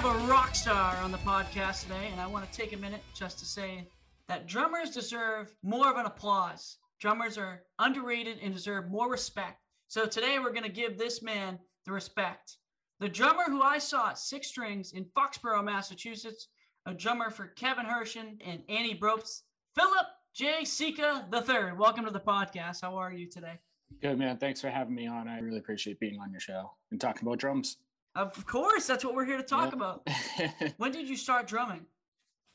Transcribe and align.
have 0.00 0.14
a 0.14 0.26
rock 0.28 0.54
star 0.54 0.96
on 0.98 1.10
the 1.10 1.18
podcast 1.18 1.82
today, 1.82 2.08
and 2.12 2.20
I 2.20 2.26
want 2.28 2.48
to 2.48 2.56
take 2.56 2.72
a 2.72 2.76
minute 2.76 3.02
just 3.14 3.36
to 3.40 3.44
say 3.44 3.88
that 4.28 4.46
drummers 4.46 4.90
deserve 4.90 5.52
more 5.64 5.90
of 5.90 5.96
an 5.96 6.06
applause. 6.06 6.76
Drummers 7.00 7.36
are 7.36 7.64
underrated 7.80 8.38
and 8.40 8.54
deserve 8.54 8.88
more 8.88 9.10
respect. 9.10 9.58
So 9.88 10.06
today 10.06 10.38
we're 10.38 10.52
going 10.52 10.62
to 10.62 10.68
give 10.68 10.96
this 10.96 11.20
man 11.20 11.58
the 11.84 11.90
respect. 11.90 12.58
The 13.00 13.08
drummer 13.08 13.42
who 13.48 13.60
I 13.60 13.78
saw 13.78 14.10
at 14.10 14.20
Six 14.20 14.46
Strings 14.46 14.92
in 14.92 15.04
Foxborough, 15.16 15.64
Massachusetts, 15.64 16.46
a 16.86 16.94
drummer 16.94 17.28
for 17.28 17.48
Kevin 17.48 17.84
Hershen 17.84 18.36
and 18.46 18.62
Annie 18.68 18.96
Brobst, 18.96 19.40
Philip 19.74 20.06
J. 20.32 20.64
Sika 20.64 21.26
III. 21.34 21.72
Welcome 21.76 22.04
to 22.04 22.12
the 22.12 22.20
podcast. 22.20 22.82
How 22.82 22.94
are 22.94 23.12
you 23.12 23.28
today? 23.28 23.58
Good, 24.00 24.16
man. 24.16 24.36
Thanks 24.36 24.60
for 24.60 24.70
having 24.70 24.94
me 24.94 25.08
on. 25.08 25.26
I 25.26 25.40
really 25.40 25.58
appreciate 25.58 25.98
being 25.98 26.20
on 26.20 26.30
your 26.30 26.38
show 26.38 26.70
and 26.92 27.00
talking 27.00 27.26
about 27.26 27.38
drums. 27.38 27.78
Of 28.14 28.46
course, 28.46 28.86
that's 28.86 29.04
what 29.04 29.14
we're 29.14 29.24
here 29.24 29.36
to 29.36 29.42
talk 29.42 29.72
about. 29.72 30.08
when 30.76 30.92
did 30.92 31.08
you 31.08 31.16
start 31.16 31.46
drumming? 31.46 31.86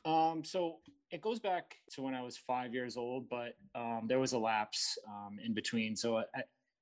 Um, 0.06 0.44
so 0.44 0.78
it 1.12 1.22
goes 1.22 1.40
back 1.40 1.76
to 1.94 2.02
when 2.02 2.14
I 2.14 2.22
was 2.22 2.38
five 2.38 2.74
years 2.74 2.98
old, 2.98 3.30
but 3.30 3.54
um, 3.76 4.06
there 4.08 4.20
was 4.20 4.34
a 4.34 4.38
lapse 4.38 4.98
um, 5.08 5.38
in 5.44 5.54
between. 5.54 5.96
So 5.96 6.18
I, 6.18 6.24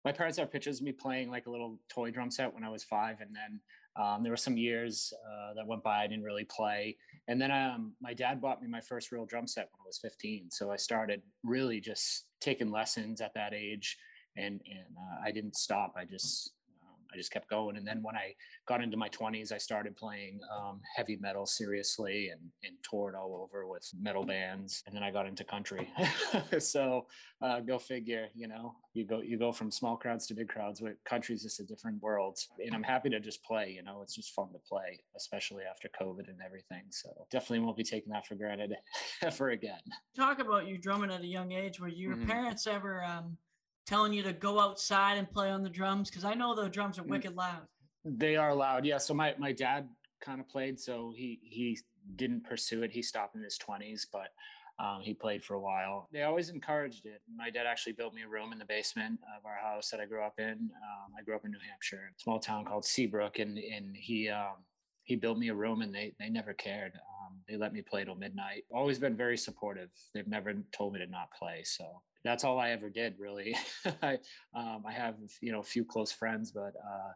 my 0.03 0.11
parents 0.11 0.39
have 0.39 0.52
pictures 0.52 0.80
of 0.80 0.86
me 0.86 0.92
playing 0.92 1.30
like 1.30 1.45
a 1.45 1.52
little 1.52 1.80
toy 1.89 2.11
drum 2.11 2.31
set 2.31 2.53
when 2.53 2.64
I 2.64 2.69
was 2.69 2.83
five, 2.83 3.17
and 3.22 3.36
then 3.36 3.59
um, 4.02 4.23
there 4.23 4.31
were 4.31 4.38
some 4.38 4.58
years 4.58 5.14
uh, 5.27 5.53
that 5.55 5.67
went 5.67 5.83
by 5.83 6.03
I 6.03 6.08
didn't 6.08 6.23
really 6.23 6.45
play. 6.45 6.97
And 7.27 7.39
then 7.39 7.52
um, 7.52 7.94
my 8.02 8.14
dad 8.14 8.42
bought 8.42 8.61
me 8.61 8.67
my 8.67 8.81
first 8.81 9.11
real 9.11 9.25
drum 9.25 9.47
set 9.47 9.66
when 9.66 9.86
I 9.86 9.88
was 9.88 9.99
15. 10.02 10.49
So 10.52 10.72
I 10.72 10.77
started 10.77 11.22
really 11.44 11.80
just 11.80 12.25
taking 12.39 12.72
lessons 12.72 13.22
at 13.22 13.33
that 13.36 13.53
age, 13.53 13.97
and 14.38 14.61
and 14.66 14.97
uh, 14.97 15.27
I 15.27 15.31
didn't 15.31 15.55
stop. 15.55 15.94
I 15.97 16.05
just 16.05 16.52
I 17.14 17.17
just 17.17 17.31
kept 17.31 17.50
going. 17.50 17.78
And 17.78 17.88
then 17.88 18.02
when 18.02 18.16
I 18.16 18.34
got 18.67 18.81
into 18.81 18.98
my 18.98 19.09
20s, 19.09 19.52
I 19.52 19.58
started 19.58 19.95
playing 19.95 20.40
um, 20.56 20.80
heavy 20.95 21.17
metal 21.17 21.45
seriously 21.45 22.30
and, 22.30 22.42
and 22.64 22.76
toured 22.90 23.16
all 23.16 23.36
over 23.42 23.67
with 23.67 23.90
metal 24.00 24.26
bands. 24.26 24.84
And 24.86 24.95
then 24.95 25.04
I 25.04 25.12
got 25.12 25.28
into 25.28 25.44
country. 25.44 25.89
so 26.59 27.08
uh, 27.42 27.59
go 27.59 27.78
figure, 27.80 28.28
you 28.36 28.48
know, 28.48 28.76
you 28.94 29.06
go 29.06 29.22
you 29.22 29.38
go 29.38 29.52
from 29.52 29.72
small 29.72 29.95
crowds 29.95 30.28
to 30.28 30.34
big 30.34 30.50
crowds. 30.50 30.82
With 30.82 30.95
country's 31.06 31.44
just 31.44 31.59
a 31.59 31.64
different 31.64 32.02
world. 32.02 32.38
And 32.64 32.76
I'm 32.76 32.84
happy 32.84 33.09
to 33.09 33.20
just 33.20 33.44
play. 33.44 33.72
You 33.76 33.84
know, 33.84 34.02
it's 34.02 34.16
just 34.16 34.34
fun 34.34 34.50
to 34.54 34.59
play, 34.59 35.00
especially 35.16 35.64
after 35.70 35.89
COVID 36.00 36.28
and 36.28 36.39
everything. 36.45 36.84
So 36.89 37.09
definitely 37.32 37.59
won't 37.59 37.78
be 37.78 37.84
taking 37.84 38.12
that 38.14 38.28
for 38.28 38.36
granted 38.36 38.76
ever 39.23 39.50
again. 39.50 39.80
Talk 40.16 40.39
about 40.39 40.67
you 40.67 40.78
drumming 40.78 41.12
at 41.12 41.22
a 41.22 41.28
young 41.28 41.52
age. 41.52 41.80
Were 41.80 41.88
your 41.88 42.16
mm-hmm. 42.16 42.30
parents 42.30 42.67
ever? 42.67 43.04
Um 43.04 43.38
telling 43.92 44.14
you 44.14 44.23
to 44.23 44.31
go 44.31 44.58
outside 44.58 45.17
and 45.17 45.30
play 45.30 45.50
on 45.50 45.64
the 45.64 45.70
drums? 45.70 46.09
Because 46.09 46.23
I 46.23 46.34
know 46.34 46.56
the 46.56 46.70
drums 46.70 46.97
are 46.97 47.03
mm. 47.03 47.09
wicked 47.09 47.36
loud. 47.36 47.64
They 48.06 48.38
are 48.38 48.56
loud, 48.56 48.86
yeah. 48.86 48.98
So 48.98 49.14
my 49.14 49.36
my 49.38 49.52
dad 49.52 49.89
kind 50.22 50.39
of 50.39 50.48
played, 50.48 50.80
so 50.80 51.14
he 51.16 51.39
he 51.44 51.78
didn't 52.16 52.45
pursue 52.45 52.83
it. 52.83 52.92
He 52.92 53.02
stopped 53.02 53.36
in 53.36 53.44
his 53.44 53.58
twenties, 53.58 54.08
but 54.11 54.30
um, 54.80 55.02
he 55.02 55.14
played 55.14 55.44
for 55.44 55.56
a 55.56 55.59
while. 55.59 56.08
They 56.14 56.23
always 56.23 56.50
encouraged 56.50 57.06
it. 57.06 57.22
My 57.36 57.50
dad 57.50 57.66
actually 57.67 57.94
built 57.94 58.14
me 58.14 58.23
a 58.23 58.30
room 58.30 58.53
in 58.53 58.59
the 58.59 58.66
basement 58.66 59.20
of 59.38 59.45
our 59.45 59.58
house 59.61 59.89
that 59.89 60.00
I 60.00 60.05
grew 60.05 60.23
up 60.23 60.39
in. 60.39 60.53
Um, 60.53 61.09
I 61.20 61.22
grew 61.23 61.36
up 61.36 61.44
in 61.44 61.52
New 61.52 61.59
Hampshire, 61.70 62.14
small 62.17 62.39
town 62.39 62.64
called 62.64 62.86
Seabrook, 62.86 63.39
and 63.39 63.58
and 63.58 63.94
he 63.94 64.30
um, 64.30 64.64
he 65.04 65.17
built 65.17 65.38
me 65.38 65.49
a 65.49 65.54
room, 65.54 65.82
and 65.82 65.94
they 65.94 66.14
they 66.17 66.30
never 66.30 66.54
cared. 66.54 66.94
Um, 66.95 67.42
they 67.48 67.58
let 67.58 67.73
me 67.73 67.82
play 67.82 68.05
till 68.05 68.15
midnight. 68.15 68.64
Always 68.73 68.99
been 68.99 69.17
very 69.17 69.38
supportive. 69.38 69.89
They've 70.14 70.27
never 70.27 70.54
told 70.71 70.94
me 70.94 70.99
to 70.99 71.08
not 71.08 71.30
play. 71.38 71.64
So 71.65 72.02
that's 72.23 72.43
all 72.43 72.59
I 72.59 72.71
ever 72.71 72.89
did 72.89 73.15
really. 73.20 73.55
I, 74.02 74.20
um, 74.55 74.83
I 74.86 74.92
have, 74.92 75.15
you 75.42 75.52
know, 75.52 75.59
a 75.59 75.64
few 75.64 75.83
close 75.83 76.11
friends, 76.11 76.52
but 76.52 76.73
uh, 76.76 77.11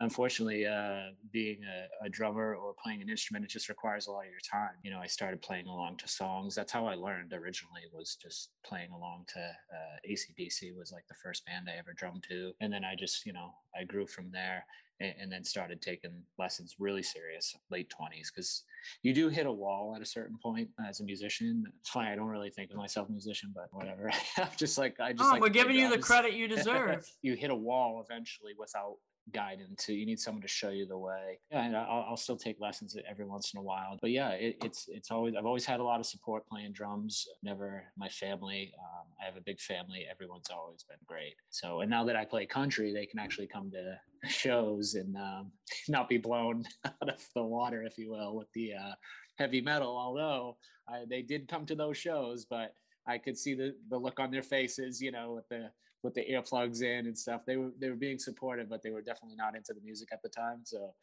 unfortunately, 0.00 0.66
uh, 0.66 1.12
being 1.30 1.60
a, 1.64 2.06
a, 2.06 2.08
drummer 2.08 2.54
or 2.54 2.74
playing 2.82 3.00
an 3.02 3.08
instrument, 3.08 3.44
it 3.44 3.50
just 3.50 3.68
requires 3.68 4.06
a 4.06 4.10
lot 4.10 4.24
of 4.24 4.30
your 4.30 4.40
time. 4.40 4.74
You 4.82 4.90
know, 4.90 4.98
I 4.98 5.06
started 5.06 5.40
playing 5.40 5.66
along 5.66 5.98
to 5.98 6.08
songs. 6.08 6.54
That's 6.54 6.72
how 6.72 6.86
I 6.86 6.94
learned 6.94 7.32
originally 7.32 7.82
was 7.92 8.16
just 8.20 8.50
playing 8.64 8.90
along 8.90 9.26
to 9.34 9.40
uh, 9.40 10.10
ACDC 10.10 10.76
was 10.76 10.92
like 10.92 11.06
the 11.08 11.14
first 11.22 11.46
band 11.46 11.68
I 11.68 11.78
ever 11.78 11.92
drummed 11.94 12.24
to. 12.28 12.52
And 12.60 12.72
then 12.72 12.84
I 12.84 12.94
just, 12.94 13.24
you 13.24 13.32
know, 13.32 13.54
I 13.78 13.84
grew 13.84 14.06
from 14.06 14.30
there 14.32 14.64
and, 15.02 15.14
and 15.20 15.32
then 15.32 15.44
started 15.44 15.82
taking 15.82 16.12
lessons 16.38 16.76
really 16.78 17.02
serious 17.02 17.56
late 17.70 17.90
20s 17.90 18.28
because 18.34 18.64
you 19.02 19.12
do 19.12 19.28
hit 19.28 19.46
a 19.46 19.52
wall 19.52 19.94
at 19.96 20.02
a 20.02 20.06
certain 20.06 20.38
point 20.42 20.68
as 20.88 21.00
a 21.00 21.04
musician. 21.04 21.64
It's 21.80 21.90
funny, 21.90 22.08
I 22.08 22.16
don't 22.16 22.26
really 22.26 22.50
think 22.50 22.70
of 22.70 22.76
myself 22.76 23.08
a 23.08 23.12
musician, 23.12 23.52
but 23.54 23.68
whatever. 23.72 24.10
I'm 24.38 24.48
just 24.56 24.78
like 24.78 24.98
I 25.00 25.12
just 25.12 25.24
oh, 25.24 25.32
like 25.32 25.42
we're 25.42 25.48
giving 25.48 25.76
you 25.76 25.90
the 25.90 25.98
credit 25.98 26.34
you 26.34 26.48
deserve. 26.56 27.06
you 27.22 27.34
hit 27.34 27.50
a 27.50 27.54
wall 27.54 28.04
eventually 28.08 28.52
without 28.58 28.96
guidance 29.32 29.88
you 29.88 30.04
need 30.04 30.18
someone 30.18 30.42
to 30.42 30.48
show 30.48 30.70
you 30.70 30.86
the 30.86 30.98
way. 30.98 31.38
Yeah 31.50 31.64
and 31.64 31.76
I'll, 31.76 32.06
I'll 32.10 32.16
still 32.16 32.36
take 32.36 32.60
lessons 32.60 32.96
every 33.08 33.24
once 33.24 33.52
in 33.54 33.60
a 33.60 33.62
while 33.62 33.98
but 34.00 34.10
yeah 34.10 34.30
it, 34.30 34.56
it's 34.64 34.86
it's 34.88 35.10
always 35.10 35.34
i've 35.36 35.46
always 35.46 35.64
had 35.64 35.80
a 35.80 35.84
lot 35.84 36.00
of 36.00 36.06
support 36.06 36.46
playing 36.46 36.72
drums 36.72 37.26
never 37.42 37.84
my 37.96 38.08
family 38.08 38.72
um, 38.78 39.06
i 39.20 39.24
have 39.24 39.36
a 39.36 39.40
big 39.40 39.60
family 39.60 40.06
everyone's 40.10 40.50
always 40.50 40.82
been 40.82 40.98
great. 41.06 41.34
So 41.50 41.80
and 41.80 41.90
now 41.90 42.04
that 42.04 42.16
i 42.16 42.24
play 42.24 42.46
country 42.46 42.92
they 42.92 43.06
can 43.06 43.18
actually 43.18 43.46
come 43.46 43.70
to 43.70 43.98
shows 44.28 44.94
and 44.94 45.16
um, 45.16 45.52
not 45.88 46.08
be 46.08 46.18
blown 46.18 46.64
out 46.84 47.08
of 47.08 47.24
the 47.34 47.42
water 47.42 47.82
if 47.84 47.98
you 47.98 48.10
will 48.10 48.36
with 48.36 48.48
the 48.54 48.74
uh, 48.74 48.94
heavy 49.38 49.60
metal 49.60 49.96
although 49.96 50.56
uh, 50.92 51.00
they 51.08 51.22
did 51.22 51.48
come 51.48 51.64
to 51.66 51.74
those 51.74 51.96
shows 51.96 52.44
but 52.48 52.74
I 53.06 53.18
could 53.18 53.36
see 53.36 53.54
the 53.54 53.74
the 53.88 53.98
look 53.98 54.20
on 54.20 54.30
their 54.30 54.42
faces, 54.42 55.00
you 55.00 55.10
know, 55.10 55.32
with 55.32 55.48
the 55.48 55.70
with 56.02 56.14
the 56.14 56.24
earplugs 56.30 56.82
in 56.82 57.06
and 57.06 57.16
stuff. 57.16 57.42
They 57.46 57.56
were 57.56 57.70
they 57.78 57.88
were 57.88 57.96
being 57.96 58.18
supportive, 58.18 58.68
but 58.68 58.82
they 58.82 58.90
were 58.90 59.02
definitely 59.02 59.36
not 59.36 59.56
into 59.56 59.72
the 59.72 59.80
music 59.80 60.08
at 60.12 60.22
the 60.22 60.28
time. 60.28 60.60
So 60.64 60.94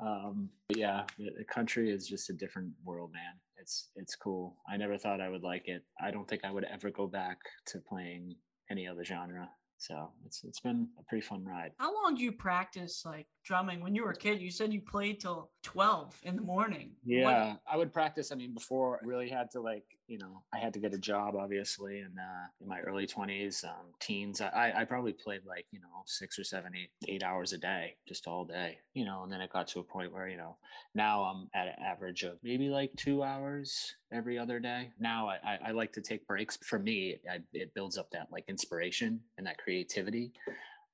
um 0.00 0.48
yeah 0.74 1.04
the, 1.18 1.30
the, 1.38 1.44
country 1.44 1.90
is 1.90 2.08
just 2.08 2.30
a 2.30 2.32
different 2.32 2.72
world 2.84 3.12
man 3.12 3.34
it's 3.56 3.90
it's 3.96 4.16
cool 4.16 4.56
i 4.68 4.76
never 4.76 4.98
thought 4.98 5.20
i 5.20 5.28
would 5.28 5.42
like 5.42 5.68
it 5.68 5.84
i 6.00 6.10
don't 6.10 6.26
think 6.28 6.44
i 6.44 6.50
would 6.50 6.64
ever 6.64 6.90
go 6.90 7.06
back 7.06 7.38
to 7.64 7.78
playing 7.78 8.34
any 8.70 8.88
other 8.88 9.04
genre 9.04 9.48
so 9.78 10.10
it's 10.26 10.42
it's 10.44 10.60
been 10.60 10.88
a 10.98 11.02
pretty 11.04 11.24
fun 11.24 11.44
ride 11.44 11.70
how 11.78 11.94
long 11.94 12.16
do 12.16 12.24
you 12.24 12.32
practice 12.32 13.04
like 13.04 13.26
drumming 13.44 13.80
when 13.80 13.94
you 13.94 14.02
were 14.02 14.10
a 14.10 14.16
kid 14.16 14.40
you 14.40 14.50
said 14.50 14.72
you 14.72 14.80
played 14.80 15.20
till 15.20 15.50
12 15.62 16.18
in 16.24 16.34
the 16.34 16.42
morning 16.42 16.90
yeah 17.04 17.50
what? 17.50 17.60
i 17.70 17.76
would 17.76 17.92
practice 17.92 18.32
i 18.32 18.34
mean 18.34 18.52
before 18.52 18.98
i 19.02 19.06
really 19.06 19.28
had 19.28 19.48
to 19.50 19.60
like 19.60 19.84
you 20.06 20.18
know, 20.18 20.42
I 20.52 20.58
had 20.58 20.74
to 20.74 20.80
get 20.80 20.92
a 20.92 20.98
job, 20.98 21.34
obviously, 21.34 22.00
and 22.00 22.18
uh, 22.18 22.46
in 22.60 22.68
my 22.68 22.80
early 22.80 23.06
20s, 23.06 23.64
um, 23.64 23.86
teens, 24.00 24.40
I, 24.40 24.72
I 24.76 24.84
probably 24.84 25.14
played 25.14 25.46
like, 25.46 25.66
you 25.70 25.80
know, 25.80 26.02
six 26.04 26.38
or 26.38 26.44
seven, 26.44 26.72
eight, 26.76 26.90
eight 27.08 27.22
hours 27.22 27.52
a 27.52 27.58
day, 27.58 27.96
just 28.06 28.26
all 28.26 28.44
day, 28.44 28.78
you 28.92 29.04
know, 29.04 29.22
and 29.22 29.32
then 29.32 29.40
it 29.40 29.50
got 29.50 29.68
to 29.68 29.80
a 29.80 29.84
point 29.84 30.12
where, 30.12 30.28
you 30.28 30.36
know, 30.36 30.56
now 30.94 31.22
I'm 31.22 31.48
at 31.54 31.68
an 31.68 31.82
average 31.82 32.22
of 32.22 32.38
maybe 32.42 32.68
like 32.68 32.92
two 32.96 33.22
hours 33.22 33.94
every 34.12 34.38
other 34.38 34.60
day. 34.60 34.90
Now 35.00 35.28
I, 35.28 35.36
I, 35.44 35.58
I 35.68 35.70
like 35.70 35.92
to 35.94 36.02
take 36.02 36.26
breaks. 36.26 36.58
For 36.62 36.78
me, 36.78 37.16
I, 37.30 37.38
it 37.54 37.74
builds 37.74 37.96
up 37.96 38.10
that 38.10 38.28
like 38.30 38.44
inspiration 38.48 39.20
and 39.38 39.46
that 39.46 39.58
creativity. 39.58 40.32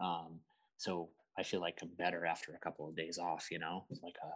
Um, 0.00 0.40
so 0.76 1.08
I 1.36 1.42
feel 1.42 1.60
like 1.60 1.78
I'm 1.82 1.90
better 1.98 2.24
after 2.24 2.52
a 2.52 2.58
couple 2.58 2.88
of 2.88 2.96
days 2.96 3.18
off, 3.18 3.48
you 3.50 3.58
know, 3.58 3.84
like 4.02 4.16
a 4.22 4.30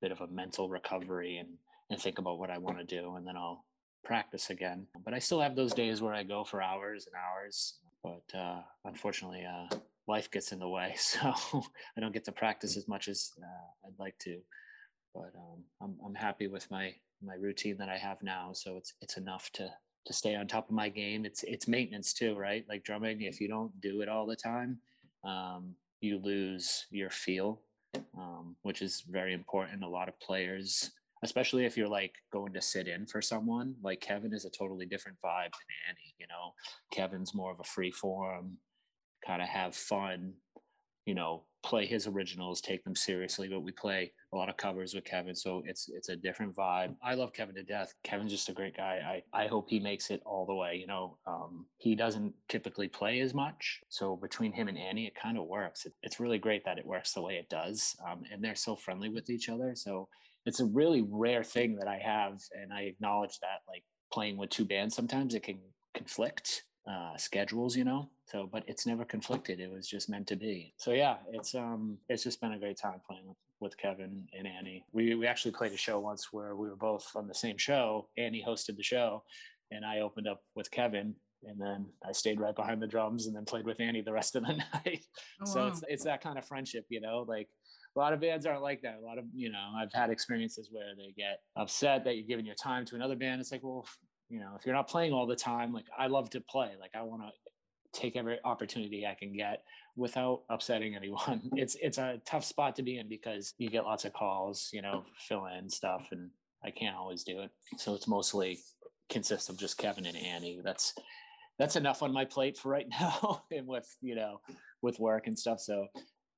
bit 0.00 0.10
of 0.10 0.20
a 0.20 0.26
mental 0.26 0.68
recovery 0.68 1.36
and, 1.36 1.50
and 1.90 2.00
think 2.00 2.18
about 2.18 2.38
what 2.38 2.50
I 2.50 2.58
want 2.58 2.78
to 2.78 2.84
do. 2.84 3.14
And 3.14 3.26
then 3.26 3.36
I'll, 3.36 3.64
practice 4.04 4.50
again. 4.50 4.86
But 5.04 5.14
I 5.14 5.18
still 5.18 5.40
have 5.40 5.56
those 5.56 5.74
days 5.74 6.02
where 6.02 6.14
I 6.14 6.22
go 6.22 6.44
for 6.44 6.62
hours 6.62 7.06
and 7.06 7.14
hours. 7.14 7.74
But 8.02 8.38
uh, 8.38 8.62
unfortunately, 8.84 9.44
uh, 9.44 9.74
life 10.06 10.30
gets 10.30 10.52
in 10.52 10.58
the 10.58 10.68
way, 10.68 10.94
so 10.98 11.34
I 11.96 12.00
don't 12.00 12.12
get 12.12 12.24
to 12.24 12.32
practice 12.32 12.76
as 12.76 12.88
much 12.88 13.08
as 13.08 13.32
uh, 13.42 13.86
I'd 13.86 13.98
like 13.98 14.18
to. 14.20 14.38
But 15.14 15.32
um, 15.36 15.64
I'm 15.82 15.96
I'm 16.04 16.14
happy 16.14 16.46
with 16.46 16.70
my 16.70 16.94
my 17.22 17.34
routine 17.34 17.76
that 17.78 17.88
I 17.88 17.98
have 17.98 18.22
now, 18.22 18.52
so 18.52 18.76
it's 18.76 18.94
it's 19.00 19.16
enough 19.16 19.50
to 19.54 19.70
to 20.06 20.12
stay 20.12 20.34
on 20.34 20.46
top 20.46 20.68
of 20.68 20.74
my 20.74 20.88
game. 20.88 21.24
It's 21.24 21.42
it's 21.42 21.68
maintenance 21.68 22.12
too, 22.12 22.36
right? 22.36 22.64
Like 22.68 22.84
drumming, 22.84 23.22
if 23.22 23.40
you 23.40 23.48
don't 23.48 23.78
do 23.80 24.00
it 24.00 24.08
all 24.08 24.26
the 24.26 24.36
time, 24.36 24.78
um, 25.24 25.74
you 26.00 26.18
lose 26.18 26.86
your 26.90 27.10
feel, 27.10 27.60
um, 28.16 28.56
which 28.62 28.82
is 28.82 29.02
very 29.08 29.34
important. 29.34 29.84
A 29.84 29.88
lot 29.88 30.08
of 30.08 30.18
players 30.20 30.90
especially 31.22 31.64
if 31.64 31.76
you're 31.76 31.88
like 31.88 32.14
going 32.32 32.52
to 32.52 32.62
sit 32.62 32.88
in 32.88 33.06
for 33.06 33.20
someone 33.20 33.74
like 33.82 34.00
kevin 34.00 34.32
is 34.32 34.44
a 34.44 34.50
totally 34.50 34.86
different 34.86 35.18
vibe 35.24 35.52
than 35.52 35.88
annie 35.88 36.14
you 36.18 36.26
know? 36.28 36.52
Kevin's 36.92 37.34
more 37.34 37.52
of 37.52 37.60
a 37.60 37.64
free 37.64 37.90
form 37.90 38.56
kind 39.26 39.42
of 39.42 39.48
have 39.48 39.74
fun 39.74 40.32
you 41.06 41.14
know 41.14 41.44
play 41.62 41.84
his 41.84 42.06
originals 42.06 42.60
take 42.60 42.82
them 42.84 42.96
seriously 42.96 43.48
but 43.48 43.60
we 43.60 43.72
play 43.72 44.10
a 44.32 44.36
lot 44.36 44.48
of 44.48 44.56
covers 44.56 44.94
with 44.94 45.04
kevin 45.04 45.34
so 45.34 45.62
it's 45.66 45.90
it's 45.92 46.08
a 46.08 46.16
different 46.16 46.54
vibe. 46.54 46.94
I 47.02 47.14
love 47.14 47.32
kevin 47.32 47.54
to 47.56 47.62
death. 47.62 47.92
Kevin's 48.02 48.30
just 48.30 48.48
a 48.48 48.52
great 48.52 48.76
guy. 48.76 49.22
I 49.34 49.42
i 49.42 49.46
hope 49.46 49.68
he 49.68 49.80
makes 49.80 50.10
it 50.10 50.22
all 50.24 50.46
the 50.46 50.54
way 50.54 50.76
you 50.76 50.86
know? 50.86 51.18
Um, 51.26 51.66
he 51.78 51.94
doesn't 51.94 52.32
typically 52.48 52.88
play 52.88 53.20
as 53.20 53.34
much 53.34 53.80
so 53.88 54.16
between 54.16 54.52
him 54.52 54.68
and 54.68 54.78
annie 54.78 55.06
it 55.06 55.14
kind 55.14 55.36
of 55.36 55.46
works. 55.46 55.84
It, 55.84 55.92
it's 56.02 56.20
really 56.20 56.38
great 56.38 56.64
that 56.64 56.78
it 56.78 56.86
works 56.86 57.12
the 57.12 57.22
way 57.22 57.34
it 57.34 57.48
does 57.48 57.96
um, 58.08 58.22
and 58.32 58.42
they're 58.42 58.54
so 58.54 58.76
friendly 58.76 59.08
with 59.08 59.28
each 59.30 59.48
other 59.48 59.74
so 59.74 60.08
it's 60.50 60.58
a 60.58 60.64
really 60.64 61.06
rare 61.08 61.44
thing 61.44 61.76
that 61.76 61.86
I 61.86 61.98
have, 61.98 62.40
and 62.60 62.72
I 62.72 62.80
acknowledge 62.80 63.38
that. 63.38 63.60
Like 63.68 63.84
playing 64.12 64.36
with 64.36 64.50
two 64.50 64.64
bands, 64.64 64.96
sometimes 64.96 65.36
it 65.36 65.44
can 65.44 65.60
conflict 65.94 66.64
uh, 66.90 67.16
schedules, 67.16 67.76
you 67.76 67.84
know. 67.84 68.10
So, 68.26 68.48
but 68.50 68.64
it's 68.66 68.84
never 68.84 69.04
conflicted. 69.04 69.60
It 69.60 69.70
was 69.70 69.86
just 69.86 70.10
meant 70.10 70.26
to 70.26 70.34
be. 70.34 70.74
So 70.76 70.90
yeah, 70.90 71.18
it's 71.32 71.54
um, 71.54 71.98
it's 72.08 72.24
just 72.24 72.40
been 72.40 72.54
a 72.54 72.58
great 72.58 72.76
time 72.76 73.00
playing 73.06 73.28
with 73.28 73.36
with 73.60 73.76
Kevin 73.78 74.26
and 74.36 74.48
Annie. 74.48 74.84
We 74.92 75.14
we 75.14 75.28
actually 75.28 75.52
played 75.52 75.70
a 75.70 75.76
show 75.76 76.00
once 76.00 76.32
where 76.32 76.56
we 76.56 76.68
were 76.68 76.74
both 76.74 77.06
on 77.14 77.28
the 77.28 77.34
same 77.34 77.56
show. 77.56 78.08
Annie 78.18 78.44
hosted 78.44 78.76
the 78.76 78.82
show, 78.82 79.22
and 79.70 79.84
I 79.84 80.00
opened 80.00 80.26
up 80.26 80.42
with 80.56 80.68
Kevin, 80.72 81.14
and 81.44 81.60
then 81.60 81.86
I 82.04 82.10
stayed 82.10 82.40
right 82.40 82.56
behind 82.56 82.82
the 82.82 82.88
drums, 82.88 83.28
and 83.28 83.36
then 83.36 83.44
played 83.44 83.66
with 83.66 83.78
Annie 83.78 84.02
the 84.02 84.12
rest 84.12 84.34
of 84.34 84.42
the 84.44 84.54
night. 84.74 85.04
Oh, 85.42 85.44
so 85.44 85.60
wow. 85.60 85.68
it's 85.68 85.84
it's 85.86 86.04
that 86.06 86.20
kind 86.20 86.38
of 86.38 86.44
friendship, 86.44 86.86
you 86.88 87.00
know, 87.00 87.24
like. 87.28 87.48
A 87.96 87.98
lot 87.98 88.12
of 88.12 88.20
bands 88.20 88.46
aren't 88.46 88.62
like 88.62 88.82
that. 88.82 88.98
A 89.02 89.04
lot 89.04 89.18
of, 89.18 89.24
you 89.34 89.50
know, 89.50 89.72
I've 89.76 89.92
had 89.92 90.10
experiences 90.10 90.68
where 90.70 90.94
they 90.96 91.12
get 91.16 91.40
upset 91.56 92.04
that 92.04 92.16
you're 92.16 92.26
giving 92.26 92.46
your 92.46 92.54
time 92.54 92.84
to 92.86 92.94
another 92.94 93.16
band. 93.16 93.40
It's 93.40 93.50
like, 93.50 93.62
well, 93.64 93.84
you 94.28 94.38
know, 94.38 94.52
if 94.58 94.64
you're 94.64 94.74
not 94.74 94.88
playing 94.88 95.12
all 95.12 95.26
the 95.26 95.36
time, 95.36 95.72
like 95.72 95.86
I 95.98 96.06
love 96.06 96.30
to 96.30 96.40
play. 96.40 96.70
Like 96.80 96.92
I 96.94 97.02
want 97.02 97.22
to 97.22 97.30
take 97.92 98.16
every 98.16 98.38
opportunity 98.44 99.06
I 99.06 99.14
can 99.14 99.32
get 99.32 99.64
without 99.96 100.42
upsetting 100.48 100.94
anyone. 100.96 101.42
It's 101.52 101.76
it's 101.80 101.98
a 101.98 102.20
tough 102.24 102.44
spot 102.44 102.76
to 102.76 102.82
be 102.82 102.98
in 102.98 103.08
because 103.08 103.54
you 103.58 103.68
get 103.68 103.84
lots 103.84 104.04
of 104.04 104.12
calls, 104.12 104.70
you 104.72 104.82
know, 104.82 105.04
fill 105.18 105.46
in 105.46 105.68
stuff, 105.68 106.08
and 106.12 106.30
I 106.64 106.70
can't 106.70 106.96
always 106.96 107.24
do 107.24 107.40
it. 107.40 107.50
So 107.78 107.94
it's 107.94 108.08
mostly 108.08 108.58
consists 109.08 109.48
of 109.48 109.58
just 109.58 109.78
Kevin 109.78 110.06
and 110.06 110.16
Annie. 110.16 110.60
That's 110.62 110.94
that's 111.58 111.76
enough 111.76 112.02
on 112.02 112.12
my 112.12 112.24
plate 112.24 112.56
for 112.56 112.70
right 112.70 112.86
now, 113.00 113.42
and 113.50 113.66
with 113.66 113.94
you 114.00 114.14
know, 114.14 114.40
with 114.82 114.98
work 114.98 115.26
and 115.26 115.38
stuff. 115.38 115.60
So, 115.60 115.86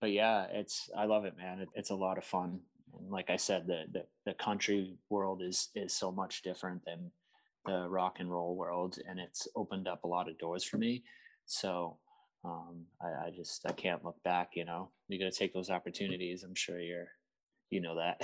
but 0.02 0.10
yeah, 0.10 0.46
it's 0.50 0.90
I 0.98 1.04
love 1.04 1.24
it, 1.24 1.36
man. 1.38 1.60
It, 1.60 1.68
it's 1.74 1.90
a 1.90 1.94
lot 1.94 2.18
of 2.18 2.24
fun. 2.24 2.58
And 2.98 3.08
like 3.08 3.30
I 3.30 3.36
said, 3.36 3.68
the, 3.68 3.84
the 3.92 4.04
the 4.26 4.34
country 4.34 4.96
world 5.08 5.40
is 5.42 5.68
is 5.76 5.94
so 5.94 6.10
much 6.10 6.42
different 6.42 6.84
than 6.84 7.12
the 7.64 7.88
rock 7.88 8.16
and 8.18 8.28
roll 8.28 8.56
world, 8.56 8.98
and 9.08 9.20
it's 9.20 9.46
opened 9.54 9.86
up 9.86 10.02
a 10.02 10.08
lot 10.08 10.28
of 10.28 10.36
doors 10.38 10.64
for 10.64 10.76
me. 10.76 11.04
So 11.46 11.98
um, 12.44 12.82
I, 13.00 13.26
I 13.26 13.30
just 13.30 13.64
I 13.64 13.70
can't 13.70 14.04
look 14.04 14.20
back. 14.24 14.50
You 14.56 14.64
know, 14.64 14.90
you 15.06 15.20
got 15.20 15.32
to 15.32 15.38
take 15.38 15.54
those 15.54 15.70
opportunities. 15.70 16.42
I'm 16.42 16.56
sure 16.56 16.80
you're, 16.80 17.08
you 17.70 17.80
know 17.80 17.96
that. 17.96 18.20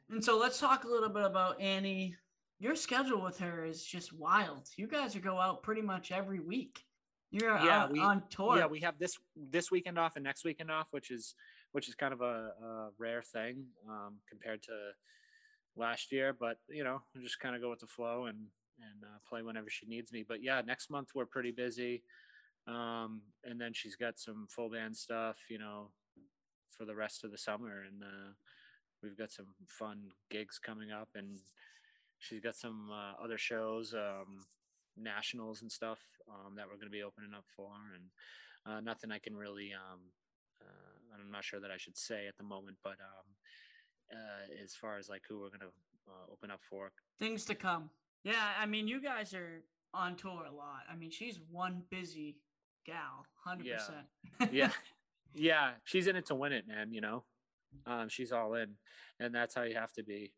And 0.10 0.22
so 0.22 0.38
let's 0.38 0.60
talk 0.60 0.84
a 0.84 0.88
little 0.88 1.08
bit 1.08 1.24
about 1.24 1.58
Annie. 1.58 2.14
Your 2.58 2.76
schedule 2.76 3.22
with 3.22 3.38
her 3.38 3.64
is 3.64 3.82
just 3.82 4.12
wild. 4.12 4.68
You 4.76 4.86
guys 4.86 5.16
are 5.16 5.20
go 5.20 5.38
out 5.38 5.62
pretty 5.62 5.80
much 5.80 6.12
every 6.12 6.40
week. 6.40 6.84
You're 7.32 7.56
Yeah, 7.58 7.84
out 7.84 7.90
we- 7.90 7.98
on 8.00 8.22
tour. 8.28 8.58
Yeah, 8.58 8.66
we 8.66 8.80
have 8.80 8.98
this 8.98 9.18
this 9.34 9.70
weekend 9.70 9.98
off 9.98 10.16
and 10.16 10.22
next 10.24 10.44
weekend 10.44 10.70
off, 10.70 10.92
which 10.92 11.10
is 11.10 11.34
which 11.72 11.88
is 11.88 11.94
kind 11.94 12.12
of 12.12 12.20
a, 12.20 12.52
a 12.62 12.90
rare 12.98 13.22
thing 13.22 13.64
um, 13.88 14.18
compared 14.28 14.62
to 14.64 14.90
last 15.74 16.12
year. 16.12 16.34
But 16.38 16.58
you 16.68 16.84
know, 16.84 17.00
we 17.14 17.22
just 17.22 17.40
kind 17.40 17.56
of 17.56 17.62
go 17.62 17.70
with 17.70 17.80
the 17.80 17.86
flow 17.86 18.26
and 18.26 18.38
and 18.78 19.02
uh, 19.04 19.18
play 19.28 19.42
whenever 19.42 19.70
she 19.70 19.86
needs 19.86 20.12
me. 20.12 20.24
But 20.28 20.42
yeah, 20.42 20.60
next 20.60 20.90
month 20.90 21.08
we're 21.14 21.24
pretty 21.24 21.52
busy, 21.52 22.02
um, 22.66 23.22
and 23.44 23.58
then 23.58 23.72
she's 23.72 23.96
got 23.96 24.18
some 24.18 24.46
full 24.50 24.68
band 24.70 24.94
stuff, 24.96 25.36
you 25.48 25.58
know, 25.58 25.90
for 26.68 26.84
the 26.84 26.94
rest 26.94 27.24
of 27.24 27.30
the 27.30 27.38
summer, 27.38 27.82
and 27.82 28.02
uh, 28.02 28.32
we've 29.02 29.16
got 29.16 29.30
some 29.30 29.46
fun 29.66 30.10
gigs 30.30 30.58
coming 30.58 30.90
up, 30.90 31.08
and 31.14 31.38
she's 32.18 32.40
got 32.40 32.56
some 32.56 32.90
uh, 32.92 33.22
other 33.24 33.38
shows. 33.38 33.94
Um, 33.94 34.44
nationals 34.96 35.62
and 35.62 35.70
stuff 35.72 36.00
um, 36.28 36.54
that 36.56 36.66
we're 36.66 36.76
going 36.76 36.86
to 36.86 36.90
be 36.90 37.02
opening 37.02 37.32
up 37.34 37.44
for 37.56 37.70
and 37.94 38.04
uh, 38.66 38.80
nothing 38.80 39.10
i 39.10 39.18
can 39.18 39.34
really 39.34 39.72
um, 39.72 40.00
uh, 40.60 41.20
i'm 41.20 41.30
not 41.30 41.44
sure 41.44 41.60
that 41.60 41.70
i 41.70 41.76
should 41.76 41.96
say 41.96 42.26
at 42.28 42.36
the 42.36 42.44
moment 42.44 42.76
but 42.84 42.96
um, 43.00 43.26
uh, 44.12 44.62
as 44.64 44.74
far 44.74 44.98
as 44.98 45.08
like 45.08 45.22
who 45.28 45.36
we're 45.40 45.48
going 45.48 45.60
to 45.60 45.72
uh, 46.08 46.32
open 46.32 46.50
up 46.50 46.60
for 46.68 46.92
Things 47.18 47.44
to 47.46 47.54
come. 47.54 47.88
Yeah, 48.24 48.48
I 48.60 48.66
mean, 48.66 48.88
you 48.88 49.00
guys 49.00 49.32
are 49.32 49.62
on 49.94 50.16
tour 50.16 50.44
a 50.50 50.52
lot. 50.54 50.80
I 50.90 50.96
mean, 50.96 51.10
she's 51.10 51.38
one 51.50 51.82
busy 51.90 52.36
gal, 52.84 53.24
hundred 53.44 53.66
Yeah. 53.66 53.76
percent. 53.76 54.52
yeah 54.52 54.70
yeah 55.34 55.70
she's 55.84 56.08
in 56.08 56.16
it 56.16 56.26
to 56.26 56.34
win 56.34 56.52
it 56.52 56.66
man 56.68 56.92
you 56.92 57.00
know 57.00 57.24
um, 57.86 58.08
she's 58.08 58.32
all 58.32 58.54
in 58.54 58.74
and 59.20 59.34
that's 59.34 59.54
how 59.54 59.62
you 59.62 59.74
have 59.76 59.92
to 59.94 60.02
be 60.02 60.32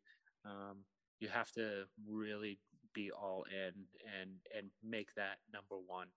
um, 0.45 0.85
you 1.19 1.29
have 1.29 1.51
to 1.53 1.85
really 2.09 2.59
be 2.95 3.11
all 3.11 3.45
in 3.51 3.73
and 4.21 4.31
and 4.57 4.69
make 4.83 5.09
that 5.17 5.39
number 5.53 5.77
one 5.87 6.09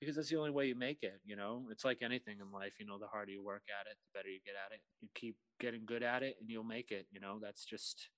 because 0.00 0.16
that's 0.16 0.30
the 0.30 0.36
only 0.36 0.50
way 0.50 0.66
you 0.66 0.74
make 0.74 1.02
it 1.02 1.20
you 1.24 1.36
know 1.36 1.66
it's 1.70 1.84
like 1.84 1.98
anything 2.02 2.38
in 2.40 2.50
life 2.52 2.74
you 2.78 2.86
know 2.86 2.98
the 2.98 3.06
harder 3.06 3.32
you 3.32 3.42
work 3.42 3.62
at 3.68 3.90
it 3.90 3.96
the 4.00 4.18
better 4.18 4.28
you 4.28 4.40
get 4.44 4.54
at 4.54 4.74
it 4.74 4.80
you 5.00 5.08
keep 5.14 5.36
getting 5.58 5.82
good 5.84 6.02
at 6.02 6.22
it 6.22 6.36
and 6.40 6.48
you'll 6.48 6.64
make 6.64 6.90
it 6.90 7.06
you 7.10 7.20
know 7.20 7.38
that's 7.42 7.64
just 7.64 8.08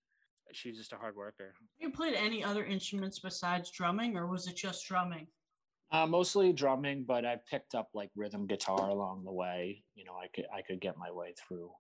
she's 0.52 0.76
just 0.76 0.92
a 0.92 0.96
hard 0.96 1.16
worker 1.16 1.54
you 1.78 1.90
played 1.90 2.14
any 2.14 2.44
other 2.44 2.64
instruments 2.64 3.18
besides 3.18 3.70
drumming, 3.70 4.16
or 4.16 4.26
was 4.26 4.46
it 4.46 4.56
just 4.56 4.86
drumming? 4.86 5.26
Uh, 5.90 6.06
mostly 6.06 6.52
drumming, 6.52 7.04
but 7.06 7.26
I 7.26 7.36
picked 7.50 7.74
up 7.74 7.88
like 7.92 8.10
rhythm 8.16 8.46
guitar 8.46 8.88
along 8.88 9.24
the 9.24 9.32
way. 9.32 9.82
You 9.94 10.04
know, 10.04 10.14
I 10.14 10.28
could 10.34 10.46
I 10.54 10.62
could 10.62 10.80
get 10.80 10.96
my 10.96 11.10
way 11.10 11.34
through 11.36 11.70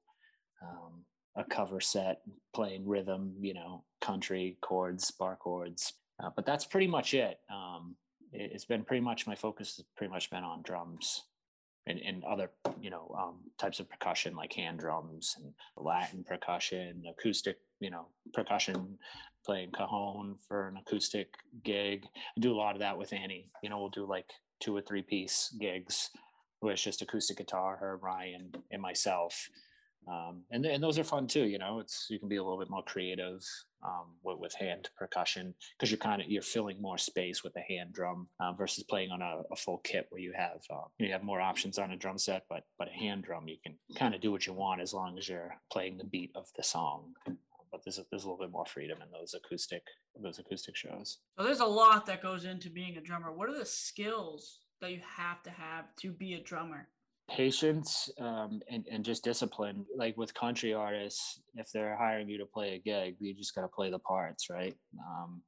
um, 0.62 1.04
a 1.36 1.44
cover 1.44 1.80
set, 1.80 2.20
playing 2.52 2.86
rhythm. 2.86 3.36
You 3.40 3.54
know, 3.54 3.84
country 4.00 4.58
chords, 4.60 5.10
bar 5.12 5.36
chords. 5.36 5.94
Uh, 6.22 6.30
but 6.34 6.46
that's 6.46 6.64
pretty 6.64 6.86
much 6.86 7.14
it. 7.14 7.40
Um, 7.50 7.96
it. 8.32 8.52
It's 8.54 8.64
been 8.64 8.84
pretty 8.84 9.02
much 9.02 9.26
my 9.26 9.34
focus 9.34 9.76
has 9.76 9.84
pretty 9.96 10.12
much 10.12 10.30
been 10.30 10.44
on 10.44 10.62
drums 10.62 11.24
and, 11.86 11.98
and 12.00 12.24
other 12.24 12.50
you 12.80 12.90
know 12.90 13.14
um, 13.18 13.36
types 13.58 13.80
of 13.80 13.88
percussion 13.90 14.36
like 14.36 14.52
hand 14.52 14.78
drums 14.78 15.36
and 15.38 15.52
Latin 15.76 16.24
percussion, 16.24 17.02
acoustic 17.10 17.58
you 17.80 17.90
know 17.90 18.06
percussion 18.32 18.98
playing 19.44 19.72
cajon 19.72 20.36
for 20.46 20.68
an 20.68 20.76
acoustic 20.76 21.34
gig. 21.64 22.04
I 22.36 22.40
do 22.40 22.52
a 22.52 22.56
lot 22.56 22.74
of 22.74 22.80
that 22.80 22.96
with 22.96 23.12
Annie. 23.12 23.48
You 23.62 23.70
know, 23.70 23.80
we'll 23.80 23.88
do 23.88 24.06
like 24.06 24.30
two 24.60 24.76
or 24.76 24.80
three 24.80 25.02
piece 25.02 25.52
gigs 25.60 26.10
where 26.60 26.72
it's 26.72 26.82
just 26.82 27.02
acoustic 27.02 27.38
guitar, 27.38 27.76
her, 27.76 27.96
Ryan, 27.96 28.52
and 28.70 28.80
myself. 28.80 29.48
Um, 30.08 30.42
and, 30.50 30.64
and 30.66 30.82
those 30.82 30.98
are 30.98 31.04
fun 31.04 31.26
too. 31.26 31.44
You 31.44 31.58
know, 31.58 31.78
it's 31.78 32.06
you 32.10 32.18
can 32.18 32.28
be 32.28 32.36
a 32.36 32.42
little 32.42 32.58
bit 32.58 32.70
more 32.70 32.82
creative 32.82 33.40
um, 33.84 34.16
with, 34.22 34.38
with 34.38 34.54
hand 34.54 34.90
percussion 34.98 35.54
because 35.78 35.90
you're 35.90 35.98
kind 35.98 36.20
of 36.20 36.28
you're 36.28 36.42
filling 36.42 36.80
more 36.80 36.98
space 36.98 37.44
with 37.44 37.54
a 37.56 37.72
hand 37.72 37.92
drum 37.92 38.28
uh, 38.40 38.52
versus 38.52 38.84
playing 38.84 39.10
on 39.10 39.22
a, 39.22 39.42
a 39.52 39.56
full 39.56 39.78
kit 39.84 40.06
where 40.10 40.20
you 40.20 40.32
have 40.36 40.60
uh, 40.70 40.88
you 40.98 41.12
have 41.12 41.22
more 41.22 41.40
options 41.40 41.78
on 41.78 41.92
a 41.92 41.96
drum 41.96 42.18
set. 42.18 42.44
But 42.48 42.64
but 42.78 42.88
a 42.88 42.92
hand 42.92 43.24
drum 43.24 43.48
you 43.48 43.56
can 43.62 43.76
kind 43.96 44.14
of 44.14 44.20
do 44.20 44.32
what 44.32 44.46
you 44.46 44.52
want 44.52 44.80
as 44.80 44.92
long 44.92 45.18
as 45.18 45.28
you're 45.28 45.54
playing 45.72 45.98
the 45.98 46.04
beat 46.04 46.32
of 46.34 46.46
the 46.56 46.62
song 46.62 47.14
but 47.72 47.82
there's 47.84 47.98
a, 47.98 48.04
there's 48.10 48.24
a 48.24 48.28
little 48.28 48.44
bit 48.44 48.52
more 48.52 48.66
freedom 48.66 48.98
in 49.02 49.08
those 49.10 49.34
acoustic 49.34 49.82
those 50.22 50.38
acoustic 50.38 50.76
shows. 50.76 51.18
So 51.38 51.44
there's 51.44 51.60
a 51.60 51.64
lot 51.64 52.04
that 52.06 52.22
goes 52.22 52.44
into 52.44 52.68
being 52.68 52.98
a 52.98 53.00
drummer. 53.00 53.32
What 53.32 53.48
are 53.48 53.58
the 53.58 53.64
skills 53.64 54.60
that 54.82 54.92
you 54.92 55.00
have 55.16 55.42
to 55.44 55.50
have 55.50 55.86
to 56.00 56.12
be 56.12 56.34
a 56.34 56.42
drummer? 56.42 56.88
Patience 57.36 58.10
um, 58.20 58.60
and 58.68 58.84
and 58.90 59.04
just 59.04 59.24
discipline. 59.24 59.86
Like 59.96 60.16
with 60.18 60.34
country 60.34 60.74
artists, 60.74 61.40
if 61.54 61.70
they're 61.72 61.96
hiring 61.96 62.28
you 62.28 62.36
to 62.38 62.46
play 62.46 62.74
a 62.74 62.78
gig, 62.78 63.16
you 63.20 63.34
just 63.34 63.54
got 63.54 63.62
to 63.62 63.68
play 63.68 63.90
the 63.90 63.98
parts, 63.98 64.50
right? 64.50 64.74
Um, 64.98 65.42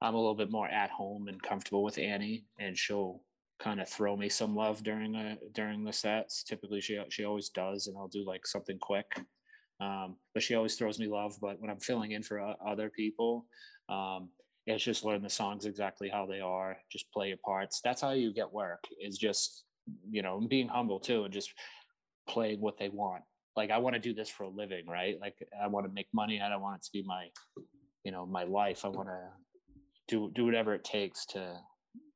I'm 0.00 0.14
a 0.14 0.18
little 0.18 0.34
bit 0.34 0.50
more 0.50 0.66
at 0.66 0.90
home 0.90 1.28
and 1.28 1.40
comfortable 1.40 1.84
with 1.84 1.96
Annie, 1.96 2.46
and 2.58 2.76
she'll 2.76 3.22
kind 3.60 3.80
of 3.80 3.88
throw 3.88 4.16
me 4.16 4.28
some 4.28 4.56
love 4.56 4.82
during 4.82 5.12
the 5.12 5.38
during 5.54 5.84
the 5.84 5.92
sets. 5.92 6.42
Typically, 6.42 6.80
she 6.80 7.00
she 7.10 7.24
always 7.24 7.50
does, 7.50 7.86
and 7.86 7.96
I'll 7.96 8.08
do 8.08 8.24
like 8.26 8.44
something 8.44 8.78
quick. 8.78 9.06
Um, 9.80 10.16
but 10.34 10.42
she 10.42 10.56
always 10.56 10.74
throws 10.74 10.98
me 10.98 11.06
love. 11.06 11.36
But 11.40 11.60
when 11.60 11.70
I'm 11.70 11.80
filling 11.80 12.12
in 12.12 12.22
for 12.22 12.40
uh, 12.40 12.54
other 12.66 12.90
people, 12.90 13.46
um, 13.88 14.28
it's 14.66 14.82
just 14.84 15.04
learn 15.04 15.22
the 15.22 15.30
songs 15.30 15.66
exactly 15.66 16.08
how 16.08 16.26
they 16.26 16.40
are. 16.40 16.76
Just 16.90 17.12
play 17.12 17.28
your 17.28 17.38
parts. 17.44 17.80
That's 17.82 18.00
how 18.00 18.10
you 18.10 18.32
get 18.32 18.52
work. 18.52 18.82
Is 19.00 19.18
just 19.18 19.64
you 20.10 20.22
know 20.22 20.40
being 20.40 20.68
humble 20.68 21.00
too, 21.00 21.24
and 21.24 21.32
just 21.32 21.52
playing 22.28 22.60
what 22.60 22.78
they 22.78 22.88
want. 22.88 23.22
Like 23.56 23.70
I 23.70 23.78
want 23.78 23.94
to 23.94 24.00
do 24.00 24.14
this 24.14 24.28
for 24.28 24.44
a 24.44 24.48
living, 24.48 24.86
right? 24.86 25.18
Like 25.20 25.36
I 25.62 25.66
want 25.66 25.86
to 25.86 25.92
make 25.92 26.08
money. 26.12 26.40
I 26.40 26.48
don't 26.48 26.62
want 26.62 26.76
it 26.76 26.84
to 26.84 26.92
be 26.92 27.02
my, 27.02 27.28
you 28.04 28.12
know, 28.12 28.24
my 28.24 28.44
life. 28.44 28.84
I 28.84 28.88
want 28.88 29.08
to 29.08 29.20
do 30.08 30.30
do 30.34 30.44
whatever 30.44 30.74
it 30.74 30.84
takes 30.84 31.26
to 31.26 31.56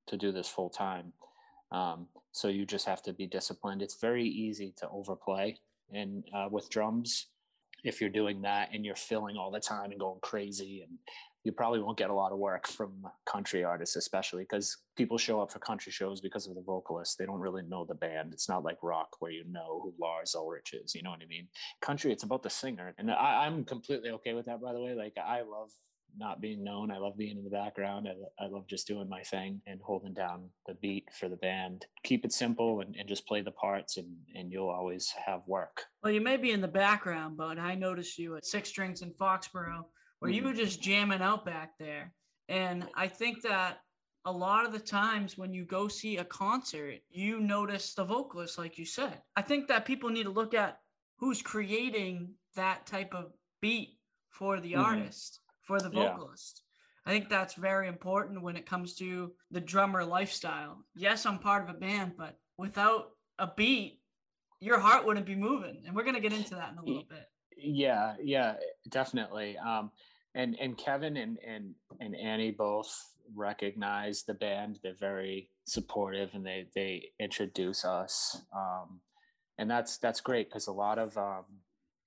to 0.08 0.16
do 0.16 0.32
this 0.32 0.48
full 0.48 0.70
time. 0.70 1.12
Um, 1.72 2.06
so 2.32 2.48
you 2.48 2.64
just 2.64 2.86
have 2.86 3.02
to 3.02 3.12
be 3.12 3.26
disciplined. 3.26 3.82
It's 3.82 4.00
very 4.00 4.26
easy 4.26 4.72
to 4.78 4.88
overplay, 4.88 5.58
and 5.92 6.24
uh, 6.34 6.48
with 6.50 6.70
drums, 6.70 7.28
if 7.84 8.00
you're 8.00 8.10
doing 8.10 8.42
that 8.42 8.70
and 8.72 8.84
you're 8.84 8.96
filling 8.96 9.36
all 9.36 9.50
the 9.50 9.60
time 9.60 9.90
and 9.90 10.00
going 10.00 10.18
crazy 10.20 10.82
and 10.82 10.98
you 11.46 11.52
probably 11.52 11.80
won't 11.80 11.96
get 11.96 12.10
a 12.10 12.14
lot 12.14 12.32
of 12.32 12.38
work 12.38 12.66
from 12.66 12.90
country 13.24 13.62
artists 13.62 13.94
especially 13.94 14.42
because 14.42 14.78
people 14.96 15.16
show 15.16 15.40
up 15.40 15.52
for 15.52 15.60
country 15.60 15.92
shows 15.92 16.20
because 16.20 16.48
of 16.48 16.56
the 16.56 16.60
vocalist 16.60 17.16
they 17.16 17.24
don't 17.24 17.38
really 17.38 17.62
know 17.62 17.84
the 17.84 17.94
band. 17.94 18.32
It's 18.32 18.48
not 18.48 18.64
like 18.64 18.78
rock 18.82 19.10
where 19.20 19.30
you 19.30 19.44
know 19.48 19.80
who 19.82 19.94
lars 20.00 20.34
ulrich 20.34 20.74
is 20.74 20.92
you 20.94 21.04
know 21.04 21.10
what 21.10 21.22
i 21.22 21.26
mean? 21.26 21.46
Country 21.80 22.10
it's 22.10 22.24
about 22.24 22.42
the 22.42 22.50
singer 22.50 22.94
and 22.98 23.10
I, 23.12 23.46
i'm 23.46 23.64
completely 23.64 24.10
okay 24.10 24.34
with 24.34 24.46
that 24.46 24.60
by 24.60 24.72
the 24.72 24.80
way. 24.80 24.94
Like 24.94 25.14
i 25.24 25.42
love 25.42 25.70
not 26.18 26.40
being 26.40 26.64
known. 26.64 26.90
I 26.90 26.96
love 26.96 27.18
being 27.18 27.36
in 27.36 27.44
the 27.44 27.50
background. 27.50 28.08
I, 28.08 28.44
I 28.44 28.48
love 28.48 28.66
just 28.66 28.86
doing 28.86 29.08
my 29.08 29.22
thing 29.22 29.60
and 29.66 29.80
holding 29.82 30.14
down 30.14 30.48
the 30.66 30.74
beat 30.74 31.08
for 31.12 31.28
the 31.28 31.36
band. 31.36 31.84
Keep 32.04 32.24
it 32.24 32.32
simple 32.32 32.80
and, 32.80 32.96
and 32.96 33.06
just 33.06 33.26
play 33.26 33.42
the 33.42 33.50
parts 33.50 33.98
and, 33.98 34.08
and 34.34 34.50
you'll 34.50 34.70
always 34.70 35.12
have 35.26 35.42
work. 35.46 35.82
Well, 36.02 36.12
you 36.12 36.22
may 36.22 36.38
be 36.38 36.52
in 36.52 36.62
the 36.62 36.68
background, 36.68 37.36
but 37.36 37.58
I 37.58 37.74
noticed 37.74 38.18
you 38.18 38.36
at 38.36 38.46
Six 38.46 38.70
Strings 38.70 39.02
in 39.02 39.10
Foxborough 39.10 39.84
where 40.20 40.30
you 40.30 40.42
were 40.42 40.52
just 40.52 40.80
jamming 40.82 41.22
out 41.22 41.44
back 41.44 41.72
there. 41.78 42.12
And 42.48 42.88
I 42.94 43.08
think 43.08 43.42
that 43.42 43.78
a 44.24 44.32
lot 44.32 44.66
of 44.66 44.72
the 44.72 44.78
times 44.78 45.38
when 45.38 45.52
you 45.52 45.64
go 45.64 45.88
see 45.88 46.16
a 46.16 46.24
concert, 46.24 46.98
you 47.10 47.40
notice 47.40 47.94
the 47.94 48.04
vocalist, 48.04 48.58
like 48.58 48.78
you 48.78 48.84
said. 48.84 49.22
I 49.36 49.42
think 49.42 49.68
that 49.68 49.84
people 49.84 50.10
need 50.10 50.24
to 50.24 50.30
look 50.30 50.54
at 50.54 50.80
who's 51.18 51.42
creating 51.42 52.34
that 52.54 52.86
type 52.86 53.14
of 53.14 53.32
beat 53.60 53.98
for 54.30 54.60
the 54.60 54.72
Mhm. 54.74 54.84
artist, 54.84 55.40
for 55.62 55.80
the 55.80 55.90
Yeah. 55.90 56.12
vocalist. 56.12 56.62
I 57.04 57.10
think 57.10 57.28
that's 57.28 57.54
very 57.54 57.86
important 57.86 58.42
when 58.42 58.56
it 58.56 58.66
comes 58.66 58.96
to 58.96 59.34
the 59.52 59.60
drummer 59.60 60.04
lifestyle. 60.04 60.84
Yes, 60.96 61.24
I'm 61.24 61.38
part 61.38 61.62
of 61.62 61.74
a 61.74 61.78
band, 61.78 62.16
but 62.16 62.36
without 62.56 63.12
a 63.38 63.46
beat, 63.46 64.02
your 64.60 64.80
heart 64.80 65.04
wouldn't 65.04 65.26
be 65.26 65.36
moving. 65.36 65.84
And 65.86 65.94
we're 65.94 66.02
going 66.02 66.16
to 66.16 66.20
get 66.20 66.32
into 66.32 66.56
that 66.56 66.72
in 66.72 66.78
a 66.78 66.82
little 66.84 67.04
bit. 67.04 67.30
Yeah, 67.56 68.14
yeah, 68.22 68.54
definitely. 68.88 69.56
Um, 69.58 69.90
and 70.34 70.56
and 70.60 70.76
Kevin 70.76 71.16
and 71.16 71.38
and 71.46 71.74
and 72.00 72.14
Annie 72.14 72.50
both 72.50 72.94
recognize 73.34 74.22
the 74.22 74.34
band. 74.34 74.78
They're 74.82 74.94
very 74.94 75.50
supportive, 75.64 76.30
and 76.34 76.44
they 76.44 76.66
they 76.74 77.10
introduce 77.18 77.84
us. 77.84 78.42
Um, 78.54 79.00
and 79.58 79.70
that's 79.70 79.98
that's 79.98 80.20
great 80.20 80.48
because 80.48 80.66
a 80.66 80.72
lot 80.72 80.98
of 80.98 81.16
um, 81.16 81.44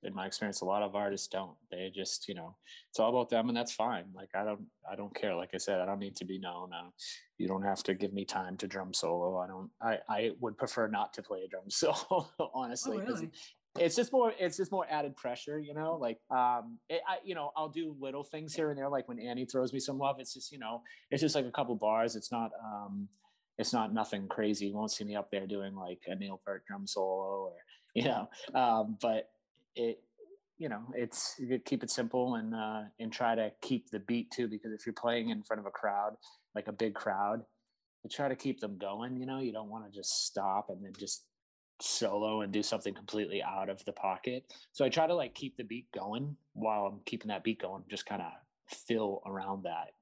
in 0.04 0.14
my 0.14 0.28
experience, 0.28 0.62
a 0.62 0.66
lot 0.66 0.84
of 0.84 0.96
artists 0.96 1.28
don't. 1.28 1.56
They 1.72 1.92
just 1.94 2.28
you 2.28 2.36
know 2.36 2.56
it's 2.90 3.00
all 3.00 3.10
about 3.10 3.30
them, 3.30 3.50
and 3.50 3.58
that's 3.58 3.74
fine. 3.74 4.06
Like 4.14 4.30
I 4.36 4.44
don't 4.44 4.66
I 4.90 4.96
don't 4.96 5.14
care. 5.14 5.36
Like 5.36 5.50
I 5.54 5.58
said, 5.58 5.82
I 5.82 5.86
don't 5.86 6.00
need 6.00 6.16
to 6.18 6.26
be 6.26 6.38
known. 6.40 6.72
Uh, 6.74 6.90
you 7.38 7.48
don't 7.48 7.64
have 7.64 7.84
to 7.84 7.96
give 7.96 8.14
me 8.14 8.26
time 8.26 8.58
to 8.58 8.68
drum 8.68 8.94
solo. 8.94 9.38
I 9.38 9.48
don't. 9.48 9.70
I 9.82 9.98
I 10.08 10.32
would 10.40 10.58
prefer 10.58 10.88
not 10.88 11.14
to 11.14 11.24
play 11.24 11.42
a 11.46 11.48
drum 11.48 11.64
solo, 11.70 12.30
honestly. 12.54 12.98
Oh, 13.02 13.06
really? 13.06 13.32
It's 13.80 13.96
just 13.96 14.12
more 14.12 14.34
it's 14.40 14.58
just 14.58 14.72
more 14.72 14.86
added 14.90 15.16
pressure 15.16 15.60
you 15.60 15.74
know 15.74 15.96
like 15.96 16.20
um 16.32 16.78
it, 16.90 17.02
i 17.08 17.18
you 17.24 17.36
know 17.36 17.52
i'll 17.56 17.70
do 17.70 17.96
little 18.00 18.24
things 18.24 18.54
here 18.54 18.70
and 18.70 18.78
there 18.78 18.90
like 18.90 19.08
when 19.08 19.20
annie 19.20 19.46
throws 19.46 19.74
me 19.74 19.80
some 19.80 19.98
love 19.98 20.18
it's 20.20 20.34
just 20.34 20.52
you 20.52 20.60
know 20.60 20.82
it's 21.12 21.22
just 21.22 21.36
like 21.36 21.46
a 21.46 21.52
couple 21.52 21.76
bars 21.76 22.16
it's 22.16 22.32
not 22.32 22.52
um 22.64 23.08
it's 23.58 23.74
not 23.74 23.94
nothing 23.94 24.28
crazy 24.28 24.68
you 24.68 24.76
won't 24.76 24.92
see 24.92 25.04
me 25.04 25.16
up 25.16 25.30
there 25.32 25.48
doing 25.48 25.76
like 25.76 26.00
a 26.08 26.16
neil 26.16 26.40
peart 26.46 26.64
drum 26.66 26.86
solo 26.86 27.46
or 27.46 27.54
you 27.94 28.04
know 28.04 28.30
um 28.54 28.98
but 29.02 29.30
it 29.76 30.02
you 30.58 30.70
know 30.70 30.82
it's 30.94 31.36
you 31.40 31.58
keep 31.60 31.84
it 31.84 31.90
simple 31.90 32.36
and 32.36 32.54
uh 32.54 32.82
and 33.00 33.12
try 33.12 33.34
to 33.34 33.52
keep 33.62 33.90
the 33.90 34.00
beat 34.00 34.30
too 34.32 34.48
because 34.48 34.72
if 34.74 34.86
you're 34.86 34.94
playing 34.94 35.30
in 35.30 35.42
front 35.42 35.60
of 35.60 35.66
a 35.66 35.72
crowd 35.72 36.14
like 36.56 36.68
a 36.68 36.72
big 36.72 36.94
crowd 36.94 37.42
you 38.04 38.10
try 38.10 38.28
to 38.28 38.36
keep 38.36 38.60
them 38.60 38.78
going 38.78 39.18
you 39.18 39.26
know 39.26 39.40
you 39.40 39.52
don't 39.52 39.70
want 39.70 39.86
to 39.86 39.98
just 39.98 40.26
stop 40.26 40.68
and 40.70 40.84
then 40.84 40.92
just 40.98 41.26
solo 41.82 42.42
and 42.42 42.52
do 42.52 42.64
something 42.64 42.94
completely 42.94 43.42
out 43.42 43.70
of 43.70 43.84
the 43.86 43.94
pocket. 43.94 44.54
So 44.72 44.86
I 44.86 44.90
try 44.90 45.08
to 45.08 45.16
like 45.16 45.34
keep 45.34 45.58
the 45.58 45.64
beat 45.64 45.88
going 45.94 46.36
while 46.54 46.86
I'm 46.86 47.00
keeping 47.06 47.30
that 47.30 47.44
beat 47.44 47.62
going, 47.62 47.84
just 47.90 48.06
kind 48.06 48.22
of 48.22 48.32
fill 48.68 49.22
around 49.26 49.64
that. 49.64 49.94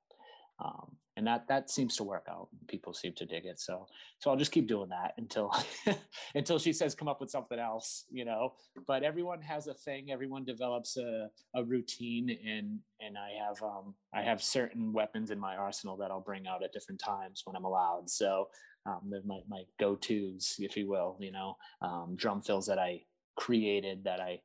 Um, 0.60 0.98
and 1.18 1.26
that 1.26 1.48
that 1.48 1.70
seems 1.70 1.96
to 1.98 2.04
work 2.04 2.28
out. 2.30 2.48
People 2.68 2.94
seem 2.94 3.14
to 3.14 3.26
dig 3.26 3.46
it. 3.46 3.60
So 3.60 3.88
so 4.20 4.30
I'll 4.30 4.38
just 4.38 4.52
keep 4.52 4.68
doing 4.68 4.90
that 4.90 5.14
until 5.18 5.52
until 6.36 6.60
she 6.60 6.72
says 6.72 6.94
come 6.94 7.08
up 7.08 7.20
with 7.20 7.32
something 7.32 7.58
else, 7.58 8.06
you 8.12 8.24
know. 8.24 8.54
But 8.86 9.04
everyone 9.04 9.42
has 9.42 9.66
a 9.66 9.74
thing. 9.74 10.12
Everyone 10.12 10.46
develops 10.46 10.96
a, 10.96 11.30
a 11.56 11.64
routine, 11.64 12.30
and 12.48 12.80
and 13.02 13.18
I 13.18 13.32
have 13.44 13.62
um, 13.64 13.96
I 14.14 14.22
have 14.22 14.44
certain 14.44 14.94
weapons 14.94 15.32
in 15.32 15.40
my 15.40 15.56
arsenal 15.56 15.98
that 15.98 16.12
I'll 16.12 16.22
bring 16.22 16.46
out 16.46 16.64
at 16.64 16.72
different 16.72 17.02
times 17.02 17.42
when 17.46 17.56
I'm 17.56 17.66
allowed. 17.66 18.10
So 18.12 18.50
um, 18.88 19.02
they're 19.10 19.22
my, 19.26 19.40
my 19.48 19.64
go-to's 19.80 20.56
if 20.60 20.78
you 20.78 20.88
will 20.88 21.18
you 21.20 21.32
know 21.32 21.56
um, 21.82 22.16
drum 22.16 22.42
fills 22.42 22.66
that 22.66 22.80
i 22.80 23.02
created 23.36 24.04
that 24.04 24.20
i 24.20 24.40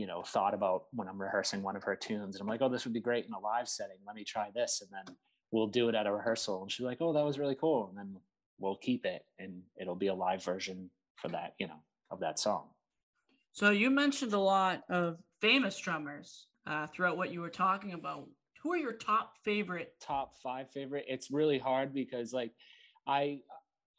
you 0.00 0.06
know 0.06 0.22
thought 0.22 0.54
about 0.54 0.84
when 0.92 1.08
i'm 1.08 1.20
rehearsing 1.20 1.62
one 1.62 1.76
of 1.76 1.84
her 1.84 1.94
tunes. 1.94 2.34
And 2.34 2.40
i'm 2.40 2.48
like 2.48 2.62
oh 2.62 2.70
this 2.70 2.84
would 2.84 2.94
be 2.94 3.00
great 3.00 3.26
in 3.26 3.34
a 3.34 3.38
live 3.38 3.68
setting. 3.68 3.96
Let 4.06 4.16
me 4.16 4.24
try 4.24 4.48
this. 4.54 4.82
And 4.82 4.90
then 4.90 5.14
we'll 5.52 5.66
do 5.66 5.90
it 5.90 5.94
at 5.94 6.06
a 6.06 6.12
rehearsal. 6.12 6.62
And 6.62 6.72
she's 6.72 6.86
like 6.86 6.98
oh 7.02 7.12
that 7.12 7.24
was 7.24 7.38
really 7.38 7.54
cool. 7.54 7.88
And 7.90 7.98
then 7.98 8.16
we'll 8.58 8.78
keep 8.78 9.04
it 9.04 9.26
and 9.38 9.60
it'll 9.78 9.94
be 9.94 10.06
a 10.06 10.14
live 10.14 10.42
version 10.42 10.88
for 11.16 11.28
that 11.28 11.52
you 11.58 11.66
know 11.68 11.82
of 12.10 12.20
that 12.20 12.38
song. 12.38 12.68
So 13.52 13.70
you 13.70 13.90
mentioned 13.90 14.32
a 14.32 14.38
lot 14.38 14.84
of 14.88 15.18
famous 15.42 15.78
drummers 15.78 16.46
uh, 16.66 16.86
throughout 16.86 17.18
what 17.18 17.30
you 17.30 17.42
were 17.42 17.50
talking 17.50 17.92
about. 17.92 18.26
Who 18.62 18.72
are 18.72 18.78
your 18.78 18.92
top 18.92 19.34
favorite? 19.44 19.92
top 20.00 20.34
five 20.42 20.70
favorite? 20.70 21.04
It's 21.08 21.30
really 21.30 21.58
hard 21.58 21.92
because 21.92 22.32
like 22.32 22.52
i 23.06 23.40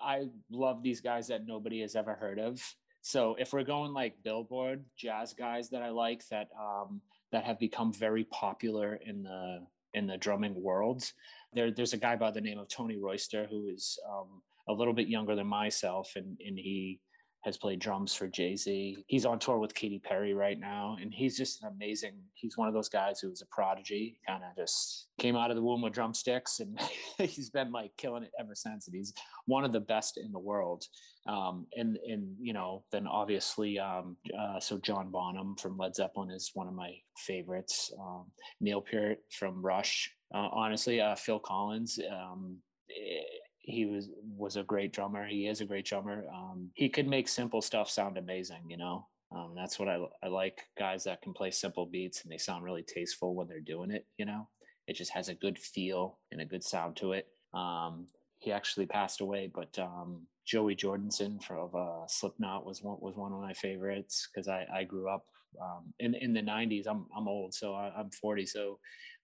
i 0.04 0.28
love 0.52 0.84
these 0.84 1.02
guys 1.02 1.28
that 1.28 1.48
nobody 1.48 1.82
has 1.82 1.96
ever 1.96 2.14
heard 2.14 2.40
of. 2.40 2.62
So 3.04 3.36
if 3.40 3.52
we're 3.52 3.64
going 3.64 3.94
like 3.94 4.24
billboard 4.24 4.86
jazz 4.96 5.34
guys 5.34 5.70
that 5.70 5.82
i 5.82 5.90
like 5.90 6.28
that 6.28 6.50
um 6.60 7.02
that 7.32 7.44
have 7.44 7.58
become 7.58 7.92
very 7.92 8.26
popular 8.26 9.00
in 9.06 9.24
the 9.24 9.66
in 9.94 10.06
the 10.06 10.18
drumming 10.18 10.62
world 10.62 11.04
there 11.52 11.72
there's 11.72 11.94
a 11.94 11.98
guy 11.98 12.16
by 12.16 12.30
the 12.30 12.40
name 12.40 12.60
of 12.60 12.68
tony 12.68 12.98
royster 12.98 13.48
who 13.50 13.68
is 13.68 13.98
um 14.08 14.42
a 14.68 14.74
little 14.74 14.94
bit 14.94 15.08
younger 15.08 15.36
than 15.36 15.48
myself 15.48 16.14
and 16.16 16.38
and 16.46 16.58
he 16.60 17.00
has 17.44 17.58
played 17.58 17.80
drums 17.80 18.14
for 18.14 18.28
Jay-Z. 18.28 19.04
He's 19.08 19.26
on 19.26 19.40
tour 19.40 19.58
with 19.58 19.74
Katy 19.74 20.00
Perry 20.00 20.34
right 20.34 20.60
now 20.60 20.98
and 21.02 21.14
he's 21.14 21.38
just 21.38 21.64
an 21.64 21.72
amazing 21.74 22.14
he's 22.34 22.58
one 22.58 22.68
of 22.68 22.74
those 22.74 22.90
guys 22.90 23.20
who 23.20 23.30
was 23.30 23.42
a 23.42 23.46
prodigy, 23.48 24.20
kind 24.28 24.44
of 24.44 24.56
just 24.56 25.08
came 25.20 25.36
out 25.36 25.50
of 25.50 25.56
the 25.56 25.62
womb 25.62 25.82
with 25.82 25.94
drumsticks 25.94 26.60
and 26.60 26.80
he's 27.18 27.50
been 27.50 27.72
like 27.72 27.92
killing 27.98 28.24
it 28.24 28.32
ever 28.40 28.54
since 28.56 28.88
and 28.88 28.96
he's 28.96 29.14
one 29.46 29.66
of 29.66 29.74
the 29.74 29.80
best 29.80 30.18
in 30.18 30.32
the 30.32 30.40
world. 30.40 30.86
Um 31.28 31.66
and 31.76 31.98
and 32.08 32.36
you 32.40 32.54
know, 32.54 32.84
then 32.92 33.08
obviously 33.08 33.80
um 33.80 34.18
uh, 34.38 34.60
so 34.60 34.78
John 34.78 35.10
Bonham 35.10 35.56
from 35.56 35.78
Led 35.78 35.96
Zeppelin 35.96 36.32
is 36.32 36.52
one 36.54 36.68
of 36.68 36.74
my 36.74 36.94
favorites. 37.18 37.92
Um 38.00 38.26
Neil 38.60 38.82
Peart 38.82 39.20
from 39.32 39.62
Rush. 39.62 40.12
Uh, 40.34 40.48
honestly, 40.52 41.02
uh 41.02 41.16
Phil 41.16 41.40
Collins 41.40 42.00
um 42.12 42.58
eh, 42.90 43.22
he 43.62 43.86
was 43.86 44.10
was 44.38 44.58
a 44.58 44.64
great 44.64 44.92
drummer. 44.94 45.28
He 45.28 45.48
is 45.48 45.62
a 45.62 45.66
great 45.66 45.86
drummer. 45.86 46.26
Um, 46.34 46.70
he 46.74 46.90
could 46.90 47.08
make 47.08 47.28
simple 47.28 47.62
stuff 47.62 47.90
sound 47.90 48.18
amazing. 48.18 48.64
You 48.68 48.78
know, 48.78 49.08
um, 49.36 49.54
that's 49.56 49.80
what 49.80 49.88
I 49.88 50.00
I 50.24 50.28
like 50.28 50.62
guys 50.78 51.04
that 51.04 51.22
can 51.22 51.34
play 51.34 51.52
simple 51.52 51.86
beats 51.86 52.24
and 52.24 52.32
they 52.32 52.38
sound 52.38 52.64
really 52.64 52.84
tasteful 52.84 53.36
when 53.36 53.48
they're 53.48 53.60
doing 53.60 53.92
it. 53.92 54.06
You 54.18 54.26
know, 54.26 54.48
it 54.88 54.96
just 54.96 55.12
has 55.12 55.30
a 55.30 55.36
good 55.36 55.60
feel 55.60 56.20
and 56.32 56.42
a 56.42 56.46
good 56.46 56.64
sound 56.64 56.96
to 56.98 57.14
it. 57.14 57.28
Um, 57.54 58.08
he 58.40 58.52
actually 58.52 58.88
passed 58.88 59.22
away, 59.22 59.52
but 59.54 59.78
um, 59.78 60.26
Joey 60.46 60.76
Jordison 60.76 61.42
from 61.44 61.70
uh, 61.76 62.08
Slipknot 62.08 62.66
was 62.66 62.82
one 62.82 62.98
was 63.00 63.16
one 63.16 63.32
of 63.32 63.40
my 63.40 63.54
favorites 63.54 64.28
because 64.34 64.48
I 64.48 64.66
I 64.74 64.84
grew 64.84 65.08
up 65.08 65.26
um, 65.62 65.94
in 66.00 66.16
in 66.16 66.34
the 66.34 66.42
'90s. 66.42 66.88
I'm 66.88 67.06
I'm 67.16 67.28
old, 67.28 67.54
so 67.54 67.76
I, 67.76 67.92
I'm 67.96 68.10
40. 68.10 68.46
So 68.48 68.80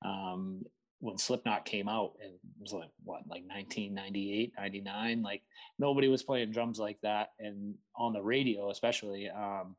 um, 0.05 0.63
when 0.99 1.17
Slipknot 1.17 1.65
came 1.65 1.87
out, 1.87 2.13
it 2.19 2.39
was 2.59 2.73
like 2.73 2.89
what, 3.03 3.21
like 3.29 3.43
1998, 3.47 4.53
99. 4.57 5.21
Like 5.21 5.43
nobody 5.77 6.07
was 6.07 6.23
playing 6.23 6.51
drums 6.51 6.79
like 6.79 6.99
that, 7.03 7.29
and 7.39 7.75
on 7.95 8.13
the 8.13 8.21
radio 8.21 8.69
especially. 8.69 9.29
Um, 9.29 9.75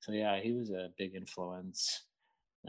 so 0.00 0.12
yeah, 0.12 0.40
he 0.40 0.52
was 0.52 0.70
a 0.70 0.88
big 0.98 1.14
influence. 1.14 2.04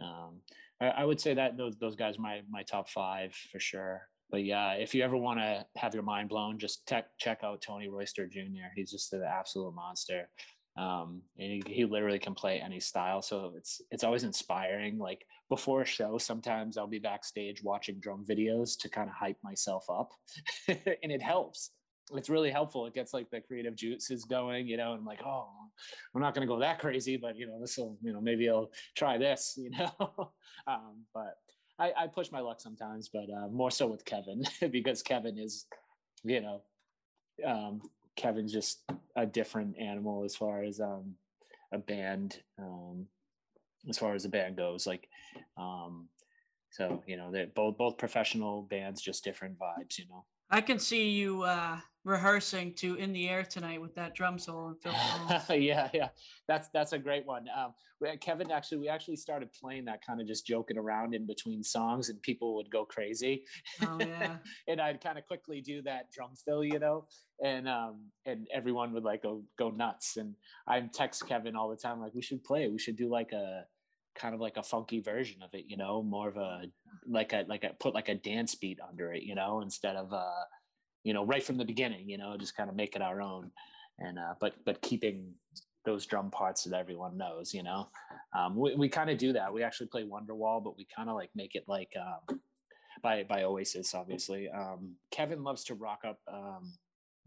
Um, 0.01 0.41
I, 0.81 0.87
I 0.87 1.05
would 1.05 1.19
say 1.19 1.33
that 1.33 1.57
those 1.57 1.75
those 1.77 1.95
guys 1.95 2.19
my 2.19 2.41
my 2.49 2.63
top 2.63 2.89
five 2.89 3.33
for 3.51 3.59
sure. 3.59 4.07
But 4.29 4.43
yeah, 4.43 4.73
if 4.73 4.95
you 4.95 5.03
ever 5.03 5.15
want 5.15 5.39
to 5.39 5.65
have 5.75 5.93
your 5.93 6.01
mind 6.01 6.29
blown, 6.29 6.57
just 6.57 6.87
tech, 6.87 7.05
check 7.19 7.41
out 7.43 7.61
Tony 7.61 7.87
Royster 7.87 8.25
Jr. 8.25 8.71
He's 8.75 8.89
just 8.89 9.13
an 9.13 9.23
absolute 9.23 9.75
monster. 9.75 10.27
Um, 10.75 11.21
and 11.37 11.51
he, 11.51 11.63
he 11.67 11.85
literally 11.85 12.17
can 12.17 12.33
play 12.33 12.59
any 12.59 12.79
style, 12.79 13.21
so 13.21 13.53
it's 13.55 13.79
it's 13.91 14.03
always 14.03 14.23
inspiring. 14.23 14.97
Like 14.97 15.23
before 15.53 15.83
a 15.83 15.85
show, 15.85 16.17
sometimes 16.17 16.79
I'll 16.79 16.87
be 16.87 16.97
backstage 16.97 17.61
watching 17.61 17.99
drum 17.99 18.25
videos 18.27 18.75
to 18.79 18.89
kind 18.89 19.07
of 19.07 19.13
hype 19.13 19.37
myself 19.43 19.85
up, 19.87 20.09
and 20.67 21.11
it 21.11 21.21
helps. 21.21 21.69
It's 22.15 22.27
really 22.27 22.49
helpful. 22.49 22.87
It 22.87 22.95
gets 22.95 23.13
like 23.13 23.29
the 23.29 23.39
creative 23.39 23.75
juices 23.75 24.25
going, 24.25 24.67
you 24.67 24.77
know, 24.77 24.93
and 24.93 25.01
I'm 25.01 25.05
like, 25.05 25.21
oh, 25.23 25.47
I'm 26.15 26.21
not 26.21 26.33
going 26.33 26.47
to 26.47 26.51
go 26.51 26.59
that 26.59 26.79
crazy, 26.79 27.17
but 27.17 27.37
you 27.37 27.45
know, 27.45 27.61
this 27.61 27.77
will, 27.77 27.99
you 28.01 28.11
know, 28.11 28.19
maybe 28.19 28.49
I'll 28.49 28.71
try 28.95 29.19
this, 29.19 29.53
you 29.57 29.69
know. 29.69 30.31
um, 30.65 31.03
but 31.13 31.37
I, 31.77 31.91
I 31.95 32.07
push 32.07 32.31
my 32.31 32.39
luck 32.39 32.59
sometimes, 32.59 33.11
but 33.13 33.27
uh, 33.29 33.47
more 33.49 33.69
so 33.69 33.85
with 33.85 34.03
Kevin 34.05 34.43
because 34.71 35.03
Kevin 35.03 35.37
is, 35.37 35.67
you 36.23 36.41
know, 36.41 36.61
um, 37.45 37.79
Kevin's 38.15 38.51
just 38.51 38.81
a 39.15 39.27
different 39.27 39.77
animal 39.77 40.23
as 40.23 40.35
far 40.35 40.63
as 40.63 40.79
um, 40.79 41.13
a 41.71 41.77
band, 41.77 42.41
um, 42.57 43.05
as 43.87 43.99
far 43.99 44.15
as 44.15 44.23
the 44.23 44.29
band 44.29 44.57
goes. 44.57 44.87
Like, 44.87 45.07
um, 45.57 46.09
so 46.71 47.03
you 47.05 47.17
know, 47.17 47.31
they're 47.31 47.47
both 47.47 47.77
both 47.77 47.97
professional 47.97 48.63
bands, 48.63 49.01
just 49.01 49.23
different 49.23 49.57
vibes. 49.59 49.97
You 49.97 50.05
know. 50.09 50.25
I 50.49 50.61
can 50.61 50.77
see 50.77 51.09
you 51.09 51.43
uh, 51.43 51.77
rehearsing 52.03 52.73
to 52.75 52.95
"In 52.95 53.13
the 53.13 53.29
Air" 53.29 53.43
tonight 53.43 53.81
with 53.81 53.95
that 53.95 54.13
drum 54.13 54.37
solo 54.37 54.75
yeah, 55.49 55.89
yeah, 55.93 56.09
that's 56.47 56.69
that's 56.73 56.93
a 56.93 56.99
great 56.99 57.25
one. 57.25 57.45
Um, 57.57 57.73
we, 58.01 58.15
Kevin 58.17 58.51
actually, 58.51 58.79
we 58.79 58.89
actually 58.89 59.15
started 59.15 59.49
playing 59.53 59.85
that 59.85 60.05
kind 60.05 60.19
of 60.19 60.27
just 60.27 60.45
joking 60.45 60.77
around 60.77 61.13
in 61.13 61.25
between 61.25 61.63
songs, 61.63 62.09
and 62.09 62.21
people 62.21 62.55
would 62.55 62.69
go 62.69 62.85
crazy. 62.85 63.45
Oh 63.81 63.97
yeah. 63.99 64.37
and 64.67 64.81
I'd 64.81 65.01
kind 65.01 65.17
of 65.17 65.25
quickly 65.25 65.61
do 65.61 65.81
that 65.83 66.11
drum 66.11 66.31
fill, 66.43 66.63
you 66.63 66.79
know, 66.79 67.07
and 67.43 67.67
um, 67.67 68.09
and 68.25 68.47
everyone 68.53 68.93
would 68.93 69.03
like 69.03 69.23
go 69.23 69.43
go 69.57 69.69
nuts. 69.69 70.17
And 70.17 70.35
I 70.67 70.79
text 70.81 71.27
Kevin 71.27 71.55
all 71.55 71.69
the 71.69 71.77
time, 71.77 71.99
like, 71.99 72.13
we 72.13 72.21
should 72.21 72.43
play. 72.43 72.67
We 72.67 72.79
should 72.79 72.95
do 72.95 73.09
like 73.09 73.31
a 73.31 73.65
kind 74.15 74.35
of 74.35 74.41
like 74.41 74.57
a 74.57 74.63
funky 74.63 74.99
version 74.99 75.41
of 75.43 75.49
it, 75.53 75.65
you 75.67 75.77
know, 75.77 76.01
more 76.03 76.29
of 76.29 76.37
a 76.37 76.63
like 77.07 77.33
a 77.33 77.45
like 77.47 77.63
a 77.63 77.71
put 77.79 77.93
like 77.93 78.09
a 78.09 78.15
dance 78.15 78.55
beat 78.55 78.79
under 78.87 79.13
it, 79.13 79.23
you 79.23 79.35
know, 79.35 79.61
instead 79.61 79.95
of 79.95 80.13
uh, 80.13 80.43
you 81.03 81.13
know, 81.13 81.25
right 81.25 81.43
from 81.43 81.57
the 81.57 81.65
beginning, 81.65 82.09
you 82.09 82.17
know, 82.17 82.37
just 82.37 82.55
kind 82.55 82.69
of 82.69 82.75
make 82.75 82.95
it 82.95 83.01
our 83.01 83.21
own. 83.21 83.51
And 83.99 84.17
uh, 84.17 84.33
but 84.39 84.53
but 84.65 84.81
keeping 84.81 85.33
those 85.85 86.05
drum 86.05 86.31
parts 86.31 86.63
that 86.63 86.77
everyone 86.77 87.17
knows, 87.17 87.53
you 87.53 87.63
know. 87.63 87.87
Um, 88.35 88.55
we 88.55 88.75
we 88.75 88.89
kind 88.89 89.09
of 89.09 89.17
do 89.17 89.33
that. 89.33 89.53
We 89.53 89.63
actually 89.63 89.87
play 89.87 90.03
Wonderwall, 90.03 90.63
but 90.63 90.77
we 90.77 90.87
kind 90.95 91.09
of 91.09 91.15
like 91.15 91.29
make 91.35 91.55
it 91.55 91.65
like 91.67 91.93
um, 91.99 92.39
by 93.01 93.23
by 93.23 93.43
Oasis, 93.43 93.93
obviously. 93.93 94.49
Um, 94.49 94.95
Kevin 95.11 95.43
loves 95.43 95.63
to 95.65 95.75
rock 95.75 95.99
up 96.07 96.19
um, 96.31 96.73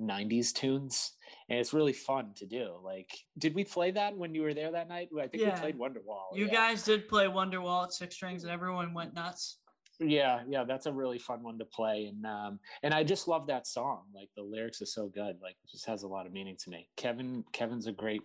90s 0.00 0.52
tunes 0.52 1.12
and 1.48 1.58
it's 1.58 1.72
really 1.72 1.92
fun 1.92 2.32
to 2.36 2.44
do 2.44 2.74
like 2.84 3.10
did 3.38 3.54
we 3.54 3.64
play 3.64 3.90
that 3.90 4.16
when 4.16 4.34
you 4.34 4.42
were 4.42 4.52
there 4.52 4.70
that 4.70 4.88
night 4.88 5.08
i 5.18 5.26
think 5.26 5.42
Yeah. 5.42 5.54
we 5.54 5.60
played 5.72 5.78
wonderwall 5.78 6.34
You 6.34 6.46
yeah. 6.46 6.52
guys 6.52 6.82
did 6.82 7.08
play 7.08 7.26
Wonderwall 7.26 7.84
at 7.84 7.92
six 7.94 8.14
strings, 8.14 8.42
and 8.44 8.52
everyone 8.52 8.92
went 8.92 9.14
nuts. 9.14 9.58
yeah 9.98 10.42
yeah 10.46 10.64
that's 10.64 10.84
a 10.86 10.92
really 10.92 11.18
fun 11.18 11.42
one 11.42 11.56
to 11.58 11.64
play 11.64 12.06
and 12.06 12.26
um 12.26 12.58
and 12.82 12.92
i 12.92 13.02
just 13.02 13.26
love 13.26 13.46
that 13.46 13.66
song 13.66 14.02
like 14.14 14.28
the 14.36 14.42
lyrics 14.42 14.82
are 14.82 14.86
so 14.86 15.08
good 15.08 15.36
like 15.42 15.56
it 15.64 15.70
just 15.70 15.86
has 15.86 16.02
a 16.02 16.08
lot 16.08 16.26
of 16.26 16.32
meaning 16.32 16.56
to 16.58 16.68
me 16.68 16.86
kevin 16.96 17.42
kevin's 17.52 17.86
a 17.86 17.92
great 17.92 18.22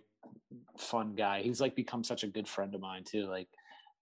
fun 0.76 1.14
guy 1.14 1.40
he's 1.40 1.60
like 1.62 1.74
become 1.74 2.04
such 2.04 2.22
a 2.24 2.28
good 2.28 2.46
friend 2.46 2.74
of 2.74 2.80
mine 2.82 3.02
too 3.04 3.24
like 3.26 3.48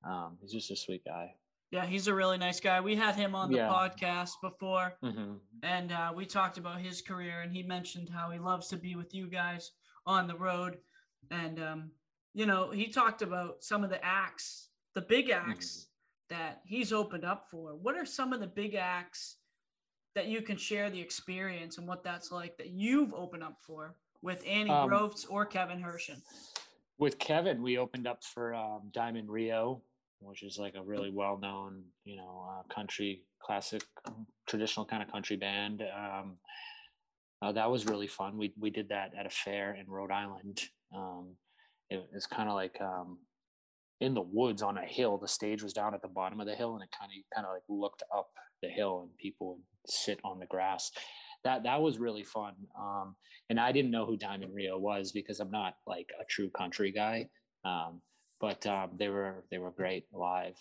um 0.04 0.36
he's 0.40 0.50
just 0.52 0.70
a 0.72 0.76
sweet 0.76 1.04
guy 1.04 1.32
Yeah, 1.70 1.86
he's 1.86 2.08
a 2.08 2.14
really 2.14 2.36
nice 2.38 2.58
guy. 2.60 2.80
We 2.80 2.96
had 2.96 3.14
him 3.14 3.34
on 3.34 3.50
the 3.50 3.58
Yeah. 3.58 3.68
podcast 3.68 4.32
before, 4.42 4.96
hmm 5.02 5.36
and 5.62 5.92
uh, 5.92 6.10
we 6.16 6.24
talked 6.24 6.56
about 6.56 6.80
his 6.80 7.02
career, 7.02 7.42
and 7.42 7.52
he 7.52 7.62
mentioned 7.62 8.08
how 8.08 8.30
he 8.30 8.38
loves 8.38 8.68
to 8.68 8.76
be 8.76 8.96
with 8.96 9.12
you 9.14 9.26
guys 9.28 9.72
on 10.06 10.26
the 10.26 10.36
road, 10.36 10.78
and 11.30 11.60
um, 11.62 11.90
you 12.32 12.46
know, 12.46 12.70
he 12.70 12.88
talked 12.88 13.20
about 13.22 13.62
some 13.62 13.84
of 13.84 13.90
the 13.90 14.02
acts, 14.04 14.70
the 14.94 15.02
big 15.02 15.30
acts 15.30 15.88
that 16.28 16.62
he's 16.64 16.92
opened 16.92 17.24
up 17.24 17.48
for. 17.50 17.74
What 17.76 17.96
are 17.96 18.06
some 18.06 18.32
of 18.32 18.40
the 18.40 18.46
big 18.46 18.74
acts 18.74 19.36
that 20.14 20.26
you 20.28 20.40
can 20.40 20.56
share 20.56 20.88
the 20.90 21.00
experience 21.00 21.76
and 21.78 21.86
what 21.86 22.02
that's 22.02 22.30
like 22.32 22.56
that 22.56 22.70
you've 22.70 23.12
opened 23.14 23.42
up 23.42 23.58
for 23.60 23.96
with 24.22 24.42
Annie 24.46 24.70
Um, 24.70 24.88
Groves 24.88 25.24
or 25.26 25.44
Kevin 25.44 25.80
Hershen? 25.82 26.22
with 26.98 27.18
Kevin, 27.18 27.62
we 27.62 27.78
opened 27.78 28.06
up 28.06 28.22
for 28.24 28.54
um, 28.54 28.88
Diamond 28.92 29.28
Rio, 29.30 29.82
which 30.20 30.42
is 30.42 30.58
like 30.58 30.74
a 30.76 30.82
really 30.82 31.10
well-known, 31.10 31.82
you 32.04 32.16
know, 32.16 32.46
uh, 32.48 32.74
country 32.74 33.24
classic, 33.42 33.82
um, 34.06 34.26
traditional 34.46 34.86
kind 34.86 35.02
of 35.02 35.10
country 35.10 35.36
band. 35.36 35.82
Um, 35.82 36.36
uh, 37.42 37.52
that 37.52 37.70
was 37.70 37.86
really 37.86 38.06
fun. 38.06 38.36
We 38.36 38.52
we 38.58 38.70
did 38.70 38.90
that 38.90 39.12
at 39.18 39.26
a 39.26 39.30
fair 39.30 39.74
in 39.74 39.86
Rhode 39.88 40.10
Island. 40.10 40.60
Um, 40.94 41.36
it 41.88 42.06
was 42.12 42.26
kind 42.26 42.48
of 42.48 42.54
like 42.54 42.78
um, 42.80 43.18
in 44.00 44.14
the 44.14 44.20
woods 44.20 44.62
on 44.62 44.76
a 44.76 44.84
hill. 44.84 45.18
The 45.18 45.28
stage 45.28 45.62
was 45.62 45.72
down 45.72 45.94
at 45.94 46.02
the 46.02 46.08
bottom 46.08 46.40
of 46.40 46.46
the 46.46 46.54
hill, 46.54 46.74
and 46.74 46.82
it 46.82 46.90
kind 46.98 47.10
of 47.10 47.34
kind 47.34 47.46
of 47.46 47.52
like 47.54 47.62
looked 47.68 48.02
up 48.14 48.28
the 48.62 48.68
hill, 48.68 49.02
and 49.02 49.16
people 49.16 49.54
would 49.54 49.62
sit 49.86 50.20
on 50.22 50.38
the 50.38 50.46
grass. 50.46 50.90
That 51.44 51.62
that 51.62 51.80
was 51.80 51.98
really 51.98 52.24
fun. 52.24 52.54
Um, 52.78 53.16
and 53.48 53.58
I 53.58 53.72
didn't 53.72 53.90
know 53.90 54.04
who 54.04 54.18
Diamond 54.18 54.54
Rio 54.54 54.78
was 54.78 55.10
because 55.10 55.40
I'm 55.40 55.50
not 55.50 55.74
like 55.86 56.10
a 56.20 56.24
true 56.24 56.50
country 56.50 56.92
guy. 56.92 57.28
Um, 57.64 58.02
but 58.40 58.66
um, 58.66 58.90
they 58.98 59.08
were 59.08 59.44
they 59.50 59.58
were 59.58 59.70
great 59.70 60.06
live. 60.12 60.56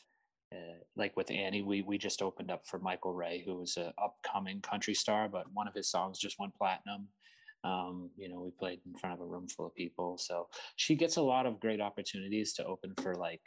Uh, 0.54 0.80
like 0.96 1.16
with 1.16 1.32
Annie, 1.32 1.62
we 1.62 1.82
we 1.82 1.98
just 1.98 2.22
opened 2.22 2.52
up 2.52 2.66
for 2.66 2.80
Michael 2.80 3.14
Ray, 3.14 3.44
who 3.46 3.56
was 3.56 3.78
an 3.78 3.94
upcoming 4.04 4.62
country 4.62 4.94
star, 4.94 5.30
but 5.30 5.46
one 5.54 5.68
of 5.68 5.74
his 5.74 5.90
songs 5.90 6.20
just 6.20 6.40
went 6.40 6.56
platinum. 6.56 7.08
Um, 7.64 8.10
you 8.18 8.30
know, 8.30 8.40
we 8.40 8.52
played 8.52 8.80
in 8.86 8.98
front 8.98 9.14
of 9.14 9.22
a 9.22 9.26
room 9.26 9.48
full 9.48 9.68
of 9.68 9.76
people, 9.76 10.18
so 10.18 10.48
she 10.76 10.96
gets 10.96 11.18
a 11.18 11.22
lot 11.22 11.46
of 11.46 11.60
great 11.60 11.82
opportunities 11.82 12.54
to 12.54 12.66
open 12.66 12.94
for 13.02 13.16
like 13.16 13.42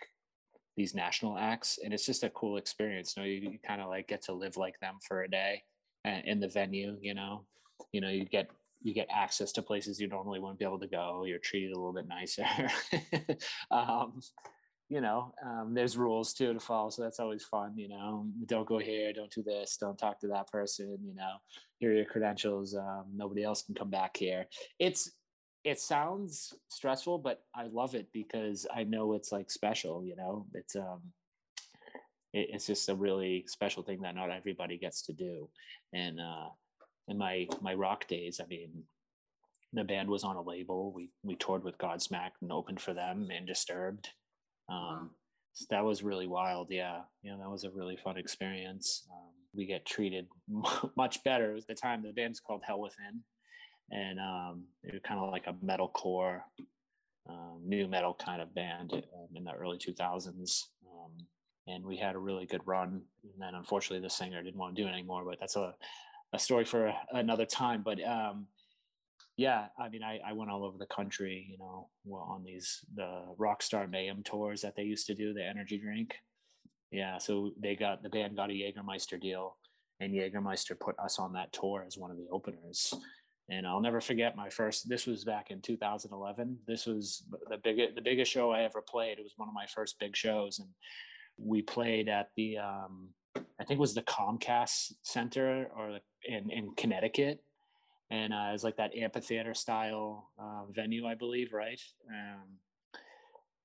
these 0.76 0.94
national 0.94 1.36
acts, 1.36 1.78
and 1.82 1.92
it's 1.92 2.06
just 2.06 2.24
a 2.24 2.30
cool 2.30 2.56
experience. 2.56 3.14
You 3.16 3.22
know, 3.22 3.28
you, 3.28 3.50
you 3.52 3.58
kind 3.66 3.80
of 3.80 3.88
like 3.88 4.08
get 4.08 4.22
to 4.22 4.32
live 4.32 4.56
like 4.56 4.78
them 4.80 4.96
for 5.06 5.22
a 5.22 5.30
day 5.30 5.62
uh, 6.06 6.20
in 6.24 6.40
the 6.40 6.48
venue. 6.48 6.96
You 7.00 7.14
know, 7.14 7.44
you 7.92 8.00
know, 8.00 8.10
you 8.10 8.24
get 8.24 8.50
you 8.82 8.94
get 8.94 9.08
access 9.14 9.52
to 9.52 9.62
places 9.62 10.00
you 10.00 10.08
normally 10.08 10.40
wouldn't 10.40 10.58
be 10.58 10.64
able 10.64 10.78
to 10.80 10.86
go. 10.86 11.24
You're 11.24 11.38
treated 11.38 11.72
a 11.72 11.76
little 11.76 11.92
bit 11.92 12.08
nicer. 12.08 12.46
um, 13.70 14.20
you 14.88 15.00
know, 15.00 15.32
um, 15.42 15.72
there's 15.72 15.96
rules 15.96 16.34
too 16.34 16.52
to 16.52 16.60
follow, 16.60 16.90
so 16.90 17.02
that's 17.02 17.20
always 17.20 17.44
fun. 17.44 17.72
You 17.76 17.88
know, 17.88 18.26
don't 18.44 18.68
go 18.68 18.78
here, 18.78 19.12
don't 19.12 19.30
do 19.30 19.42
this, 19.42 19.78
don't 19.78 19.96
talk 19.96 20.20
to 20.20 20.28
that 20.28 20.50
person. 20.50 20.98
You 21.02 21.14
know, 21.14 21.36
here 21.78 21.92
are 21.92 21.94
your 21.94 22.04
credentials. 22.04 22.74
Um, 22.74 23.06
nobody 23.14 23.42
else 23.42 23.62
can 23.62 23.74
come 23.74 23.88
back 23.88 24.16
here. 24.16 24.46
It's 24.78 25.10
it 25.64 25.80
sounds 25.80 26.52
stressful, 26.68 27.18
but 27.18 27.42
I 27.54 27.68
love 27.68 27.94
it 27.94 28.08
because 28.12 28.66
I 28.74 28.84
know 28.84 29.14
it's 29.14 29.32
like 29.32 29.50
special. 29.50 30.04
You 30.04 30.16
know, 30.16 30.44
it's 30.52 30.76
um, 30.76 31.00
it, 32.34 32.50
it's 32.52 32.66
just 32.66 32.88
a 32.88 32.94
really 32.94 33.44
special 33.46 33.82
thing 33.82 34.02
that 34.02 34.14
not 34.14 34.30
everybody 34.30 34.76
gets 34.76 35.02
to 35.06 35.14
do, 35.14 35.48
and 35.94 36.20
uh, 36.20 36.48
in 37.08 37.18
my 37.18 37.46
my 37.60 37.74
rock 37.74 38.06
days, 38.08 38.40
I 38.42 38.46
mean, 38.46 38.84
the 39.72 39.84
band 39.84 40.08
was 40.08 40.24
on 40.24 40.36
a 40.36 40.42
label. 40.42 40.92
We 40.92 41.10
we 41.22 41.36
toured 41.36 41.64
with 41.64 41.78
Godsmack 41.78 42.32
and 42.40 42.52
opened 42.52 42.80
for 42.80 42.94
them 42.94 43.28
and 43.34 43.46
Disturbed. 43.46 44.08
Um, 44.68 45.10
so 45.54 45.66
that 45.70 45.84
was 45.84 46.02
really 46.02 46.26
wild. 46.26 46.68
Yeah, 46.70 47.00
you 47.22 47.30
know, 47.30 47.38
that 47.38 47.50
was 47.50 47.64
a 47.64 47.70
really 47.70 47.96
fun 47.96 48.16
experience. 48.16 49.06
Um, 49.10 49.32
we 49.54 49.66
get 49.66 49.84
treated 49.84 50.26
much 50.96 51.22
better. 51.24 51.52
It 51.52 51.54
was 51.54 51.66
the 51.66 51.74
time 51.74 52.02
the 52.02 52.12
band's 52.12 52.40
called 52.40 52.62
Hell 52.66 52.80
Within, 52.80 53.22
and 53.90 54.18
um, 54.18 54.64
it 54.82 54.94
was 54.94 55.02
kind 55.04 55.20
of 55.20 55.30
like 55.30 55.46
a 55.46 55.52
metalcore, 55.54 56.40
um, 57.28 57.60
new 57.64 57.86
metal 57.86 58.14
kind 58.14 58.40
of 58.40 58.54
band 58.54 58.92
um, 58.92 59.28
in 59.34 59.44
the 59.44 59.52
early 59.52 59.78
2000s. 59.78 60.62
Um, 60.86 61.26
and 61.66 61.84
we 61.84 61.96
had 61.96 62.14
a 62.14 62.18
really 62.18 62.46
good 62.46 62.62
run. 62.66 63.02
And 63.22 63.32
then 63.38 63.54
unfortunately, 63.54 64.02
the 64.02 64.10
singer 64.10 64.42
didn't 64.42 64.58
want 64.58 64.74
to 64.74 64.82
do 64.82 64.88
it 64.88 64.92
anymore. 64.92 65.24
But 65.24 65.38
that's 65.38 65.56
a 65.56 65.74
a 66.32 66.38
story 66.38 66.64
for 66.64 66.92
another 67.12 67.44
time. 67.44 67.82
But 67.82 68.02
um, 68.06 68.46
yeah, 69.36 69.66
I 69.78 69.88
mean, 69.88 70.02
I, 70.02 70.20
I 70.26 70.32
went 70.32 70.50
all 70.50 70.64
over 70.64 70.78
the 70.78 70.86
country, 70.86 71.46
you 71.50 71.58
know, 71.58 71.88
on 72.12 72.44
these 72.44 72.80
the 72.94 73.22
Rockstar 73.38 73.88
Mayhem 73.88 74.22
tours 74.22 74.62
that 74.62 74.76
they 74.76 74.82
used 74.82 75.06
to 75.06 75.14
do, 75.14 75.32
the 75.32 75.44
energy 75.44 75.78
drink. 75.78 76.14
Yeah, 76.90 77.18
so 77.18 77.52
they 77.58 77.74
got 77.74 78.02
the 78.02 78.10
band 78.10 78.36
got 78.36 78.50
a 78.50 78.52
Jägermeister 78.52 79.20
deal, 79.20 79.56
and 80.00 80.12
Jägermeister 80.12 80.78
put 80.78 80.98
us 80.98 81.18
on 81.18 81.32
that 81.32 81.52
tour 81.52 81.84
as 81.86 81.96
one 81.96 82.10
of 82.10 82.18
the 82.18 82.28
openers. 82.30 82.92
And 83.48 83.66
I'll 83.66 83.80
never 83.80 84.00
forget 84.00 84.36
my 84.36 84.48
first. 84.48 84.88
This 84.88 85.06
was 85.06 85.24
back 85.24 85.50
in 85.50 85.60
2011. 85.60 86.58
This 86.66 86.86
was 86.86 87.24
the 87.48 87.58
biggest 87.58 87.94
the 87.94 88.02
biggest 88.02 88.30
show 88.30 88.50
I 88.50 88.62
ever 88.62 88.82
played. 88.82 89.18
It 89.18 89.22
was 89.22 89.34
one 89.36 89.48
of 89.48 89.54
my 89.54 89.66
first 89.66 89.98
big 89.98 90.14
shows, 90.14 90.58
and 90.58 90.68
we 91.38 91.62
played 91.62 92.08
at 92.08 92.28
the 92.36 92.58
um, 92.58 93.08
I 93.60 93.64
think 93.64 93.78
it 93.78 93.80
was 93.80 93.94
the 93.94 94.02
Comcast 94.02 94.92
Center 95.02 95.68
or 95.76 95.98
in 96.24 96.50
in 96.50 96.74
Connecticut, 96.76 97.42
and 98.10 98.32
uh, 98.32 98.48
it 98.48 98.52
was 98.52 98.64
like 98.64 98.76
that 98.76 98.94
amphitheater 98.94 99.54
style 99.54 100.30
uh, 100.38 100.64
venue, 100.70 101.06
I 101.06 101.14
believe, 101.14 101.52
right? 101.52 101.80
Um, 102.08 102.58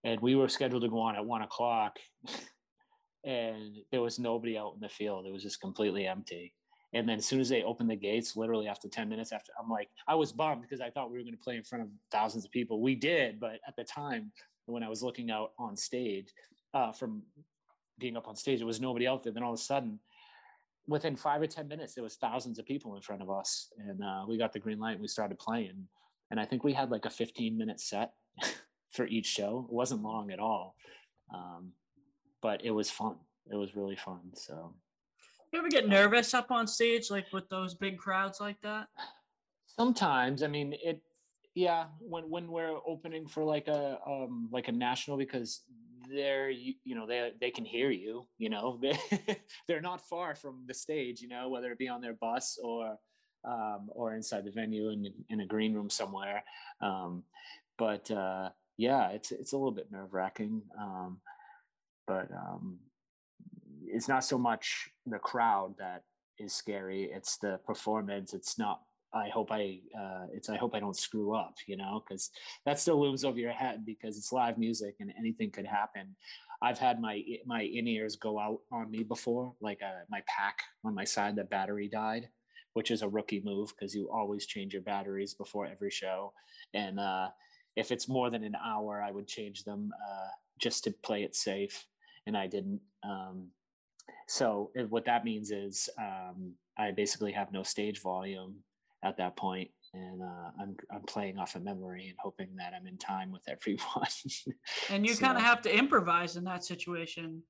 and 0.04 0.22
we 0.22 0.36
were 0.36 0.48
scheduled 0.48 0.84
to 0.84 0.90
go 0.90 1.00
on 1.00 1.16
at 1.16 1.26
one 1.26 1.42
o'clock, 1.42 1.98
and 3.24 3.76
there 3.92 4.02
was 4.02 4.20
nobody 4.20 4.58
out 4.58 4.74
in 4.76 4.80
the 4.80 4.90
field. 4.90 5.26
It 5.26 5.34
was 5.34 5.44
just 5.44 5.62
completely 5.62 6.08
empty. 6.08 6.54
And 6.94 7.08
then 7.08 7.18
as 7.18 7.26
soon 7.26 7.42
as 7.42 7.50
they 7.50 7.64
opened 7.64 7.90
the 7.90 7.98
gates, 7.98 8.38
literally 8.38 8.68
after 8.68 8.88
10 8.88 9.10
minutes 9.10 9.34
after, 9.34 9.52
I'm 9.62 9.70
like, 9.70 9.90
I 10.08 10.16
was 10.16 10.32
bummed 10.32 10.62
because 10.62 10.80
I 10.80 10.90
thought 10.90 11.12
we 11.12 11.18
were 11.18 11.24
going 11.24 11.36
to 11.36 11.44
play 11.44 11.58
in 11.58 11.64
front 11.64 11.84
of 11.84 11.90
thousands 12.12 12.46
of 12.46 12.52
people. 12.52 12.82
We 12.82 12.96
did, 12.96 13.40
but 13.40 13.60
at 13.68 13.76
the 13.76 13.84
time 13.84 14.32
when 14.68 14.84
I 14.84 14.90
was 14.90 15.04
looking 15.04 15.30
out 15.30 15.52
on 15.60 15.76
stage 15.76 16.32
uh, 16.74 16.94
from 16.94 17.24
being 18.00 18.18
up 18.18 18.28
on 18.28 18.36
stage, 18.36 18.60
there 18.60 18.68
was 18.68 18.82
nobody 18.82 19.08
out 19.08 19.24
there. 19.24 19.34
Then 19.34 19.44
all 19.44 19.54
of 19.54 19.60
a 19.60 19.62
sudden, 19.62 20.00
within 20.88 21.16
five 21.16 21.42
or 21.42 21.48
10 21.48 21.68
minutes, 21.68 21.94
there 21.94 22.04
was 22.04 22.16
thousands 22.16 22.60
of 22.60 22.66
people 22.66 22.96
in 22.96 23.02
front 23.02 23.22
of 23.22 23.30
us. 23.30 23.72
And 23.78 24.04
uh, 24.04 24.26
we 24.28 24.38
got 24.38 24.54
the 24.54 24.60
green 24.60 24.80
light 24.80 24.94
and 24.94 25.02
we 25.02 25.08
started 25.08 25.38
playing. 25.40 25.88
And 26.32 26.40
I 26.40 26.46
think 26.46 26.64
we 26.64 26.74
had 26.74 26.92
like 26.92 27.06
a 27.06 27.10
15 27.10 27.58
minute 27.58 27.80
set 27.80 28.12
for 28.92 29.08
each 29.08 29.26
show. 29.28 29.66
It 29.70 29.74
wasn't 29.74 30.04
long 30.04 30.32
at 30.32 30.40
all. 30.40 30.76
Um, 31.34 31.72
but 32.42 32.64
it 32.64 32.72
was 32.72 32.90
fun. 32.90 33.16
It 33.52 33.56
was 33.56 33.76
really 33.76 33.96
fun. 33.96 34.22
So 34.34 34.74
You 35.52 35.60
ever 35.60 35.70
get 35.70 35.88
nervous 35.88 36.34
up 36.34 36.52
on 36.52 36.68
stage, 36.68 37.10
like 37.10 37.26
with 37.34 37.50
those 37.50 37.76
big 37.76 37.98
crowds 37.98 38.40
like 38.40 38.62
that? 38.62 38.88
sometimes 39.78 40.44
i 40.44 40.48
mean 40.48 40.74
it 40.84 41.02
yeah 41.54 41.86
when 42.00 42.30
when 42.30 42.52
we're 42.52 42.78
opening 42.86 43.28
for 43.28 43.44
like 43.44 43.68
a 43.68 44.00
um 44.08 44.50
like 44.52 44.68
a 44.68 44.72
national 44.72 45.18
because 45.18 45.62
they're 46.12 46.50
you, 46.50 46.74
you 46.84 46.96
know 46.96 47.06
they 47.06 47.32
they 47.40 47.52
can 47.52 47.66
hear 47.66 47.90
you 47.90 48.28
you 48.38 48.50
know 48.50 48.80
they 48.82 48.98
they're 49.68 49.82
not 49.82 50.02
far 50.02 50.36
from 50.36 50.64
the 50.68 50.74
stage 50.74 51.22
you 51.22 51.28
know 51.28 51.50
whether 51.50 51.72
it 51.72 51.78
be 51.78 51.88
on 51.88 52.02
their 52.02 52.14
bus 52.14 52.60
or 52.64 52.98
um 53.46 53.90
or 53.90 54.14
inside 54.14 54.46
the 54.46 54.52
venue 54.52 54.90
in 54.90 55.12
in 55.30 55.40
a 55.42 55.46
green 55.46 55.74
room 55.74 55.90
somewhere. 55.90 56.44
Um 56.82 57.24
but 57.78 58.10
uh 58.12 58.50
yeah 58.78 59.10
it's 59.10 59.32
it's 59.32 59.54
a 59.54 59.58
little 59.58 59.72
bit 59.72 59.92
nerve 59.92 60.14
wracking 60.14 60.62
um 60.80 61.20
but 62.06 62.30
um 62.32 62.80
it's 63.86 64.08
not 64.08 64.24
so 64.24 64.38
much 64.38 64.90
the 65.06 65.20
crowd 65.20 65.76
that 65.78 66.04
is 66.40 66.54
scary 66.54 67.10
it's 67.12 67.38
the 67.38 67.60
performance 67.66 68.34
it's 68.34 68.60
not 68.60 68.82
i 69.14 69.30
hope 69.30 69.52
i 69.52 69.80
uh 70.00 70.26
it's 70.34 70.50
i 70.50 70.56
hope 70.56 70.76
i 70.76 70.80
don't 70.80 70.98
screw 70.98 71.36
up 71.36 71.54
you 71.68 71.78
know 71.78 72.04
because 72.08 72.30
that 72.66 72.80
still 72.80 73.00
looms 73.00 73.24
over 73.24 73.40
your 73.40 73.52
head 73.52 73.86
because 73.86 74.18
it's 74.18 74.32
live 74.32 74.58
music 74.58 74.96
and 75.00 75.12
anything 75.18 75.50
could 75.50 75.66
happen 75.66 76.16
i've 76.62 76.80
had 76.80 77.00
my 77.02 77.24
my 77.46 77.62
in-ears 77.62 78.16
go 78.16 78.40
out 78.40 78.60
on 78.72 78.90
me 78.92 79.04
before 79.04 79.54
like 79.62 79.80
uh, 79.84 80.04
my 80.10 80.22
pack 80.28 80.60
on 80.84 80.94
my 80.94 81.04
side 81.04 81.36
the 81.36 81.44
battery 81.44 81.88
died 81.88 82.28
which 82.74 82.92
is 82.92 83.02
a 83.02 83.10
rookie 83.10 83.42
move 83.44 83.70
because 83.70 83.96
you 83.96 84.10
always 84.12 84.46
change 84.46 84.74
your 84.74 84.84
batteries 84.84 85.34
before 85.34 85.66
every 85.66 85.90
show 85.90 86.32
and 86.74 87.00
uh 87.00 87.28
if 87.78 87.92
it's 87.92 88.10
more 88.10 88.30
than 88.30 88.44
an 88.44 88.56
hour, 88.56 89.02
I 89.02 89.12
would 89.12 89.28
change 89.28 89.64
them 89.64 89.94
uh, 89.94 90.30
just 90.58 90.84
to 90.84 90.92
play 91.04 91.24
it 91.24 91.36
safe, 91.36 91.86
and 92.26 92.36
I 92.36 92.48
didn't. 92.48 92.82
Um, 93.04 93.50
so 94.28 94.72
what 94.90 95.06
that 95.06 95.24
means 95.24 95.52
is 95.52 95.88
um, 96.00 96.54
I 96.78 96.92
basically 96.92 97.32
have 97.32 97.54
no 97.54 97.64
stage 97.64 98.02
volume 98.02 98.56
at 99.04 99.18
that 99.18 99.36
point, 99.36 99.70
and 99.94 100.22
uh, 100.22 100.52
I'm 100.60 100.76
I'm 100.92 101.04
playing 101.04 101.38
off 101.38 101.56
of 101.56 101.64
memory 101.64 102.08
and 102.08 102.18
hoping 102.20 102.56
that 102.58 102.74
I'm 102.76 102.88
in 102.88 102.98
time 102.98 103.32
with 103.32 103.44
everyone. 103.48 104.08
and 104.90 105.06
you 105.06 105.14
so, 105.14 105.26
kind 105.26 105.38
of 105.38 105.44
have 105.44 105.62
to 105.64 105.76
improvise 105.76 106.36
in 106.36 106.44
that 106.46 106.64
situation. 106.64 107.44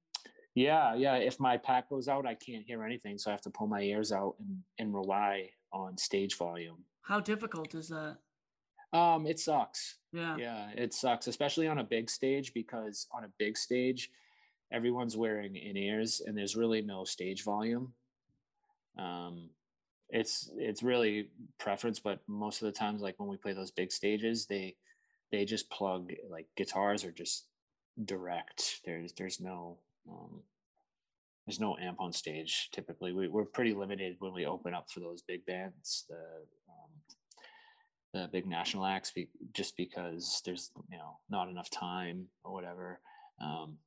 Yeah, 0.55 0.95
yeah. 0.95 1.15
If 1.17 1.39
my 1.39 1.57
pack 1.57 1.89
goes 1.89 2.07
out, 2.07 2.25
I 2.25 2.33
can't 2.33 2.65
hear 2.65 2.83
anything, 2.83 3.17
so 3.17 3.29
I 3.29 3.33
have 3.33 3.41
to 3.41 3.51
pull 3.51 3.67
my 3.67 3.81
ears 3.81 4.11
out 4.11 4.35
and, 4.39 4.57
and 4.79 4.93
rely 4.93 5.49
on 5.71 5.97
stage 5.97 6.35
volume. 6.35 6.83
How 7.01 7.19
difficult 7.19 7.75
is 7.75 7.89
that? 7.89 8.17
Um, 8.93 9.27
it 9.27 9.39
sucks. 9.39 9.97
Yeah. 10.13 10.35
Yeah, 10.37 10.69
it 10.75 10.93
sucks, 10.93 11.27
especially 11.27 11.67
on 11.67 11.79
a 11.79 11.83
big 11.83 12.09
stage 12.09 12.53
because 12.53 13.07
on 13.13 13.23
a 13.23 13.31
big 13.37 13.57
stage, 13.57 14.09
everyone's 14.71 15.15
wearing 15.15 15.55
in 15.55 15.77
ears 15.77 16.21
and 16.25 16.37
there's 16.37 16.55
really 16.55 16.81
no 16.81 17.03
stage 17.03 17.43
volume. 17.43 17.93
Um, 18.97 19.49
it's 20.09 20.49
it's 20.57 20.83
really 20.83 21.29
preference, 21.59 21.99
but 21.99 22.19
most 22.27 22.61
of 22.61 22.65
the 22.65 22.71
times, 22.77 23.01
like 23.01 23.19
when 23.19 23.29
we 23.29 23.37
play 23.37 23.53
those 23.53 23.71
big 23.71 23.91
stages, 23.91 24.45
they 24.45 24.75
they 25.31 25.45
just 25.45 25.69
plug 25.69 26.11
like 26.29 26.47
guitars 26.55 27.03
are 27.03 27.11
just 27.11 27.47
direct. 28.05 28.81
There's 28.85 29.13
there's 29.13 29.41
no 29.41 29.79
um, 30.09 30.41
there's 31.45 31.59
no 31.59 31.77
amp 31.77 31.99
on 31.99 32.13
stage 32.13 32.69
typically. 32.71 33.11
We, 33.11 33.27
we're 33.27 33.45
pretty 33.45 33.73
limited 33.73 34.15
when 34.19 34.33
we 34.33 34.45
open 34.45 34.73
up 34.73 34.89
for 34.89 35.01
those 35.01 35.21
big 35.21 35.45
bands, 35.45 36.05
the 36.09 36.15
um, 36.15 36.91
the 38.13 38.29
big 38.31 38.47
national 38.47 38.85
acts, 38.85 39.11
be, 39.11 39.29
just 39.53 39.75
because 39.75 40.41
there's 40.45 40.71
you 40.89 40.97
know 40.97 41.19
not 41.29 41.49
enough 41.49 41.69
time 41.69 42.27
or 42.43 42.53
whatever. 42.53 43.01
Um, 43.41 43.77